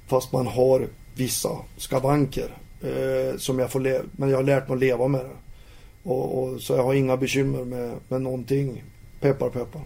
[0.06, 2.50] Fast man har vissa skavanker
[2.82, 5.36] eh, som jag får men jag har lärt mig att leva med det.
[6.02, 8.82] Och, och, så jag har inga bekymmer med, med någonting.
[9.20, 9.82] Peppar peppar.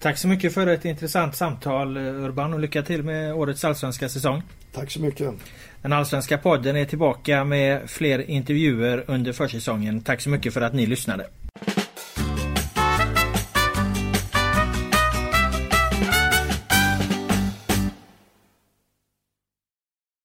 [0.00, 4.42] Tack så mycket för ett intressant samtal Urban och lycka till med årets allsvenska säsong.
[4.72, 5.34] Tack så mycket.
[5.82, 10.00] Den allsvenska podden är tillbaka med fler intervjuer under försäsongen.
[10.00, 11.26] Tack så mycket för att ni lyssnade.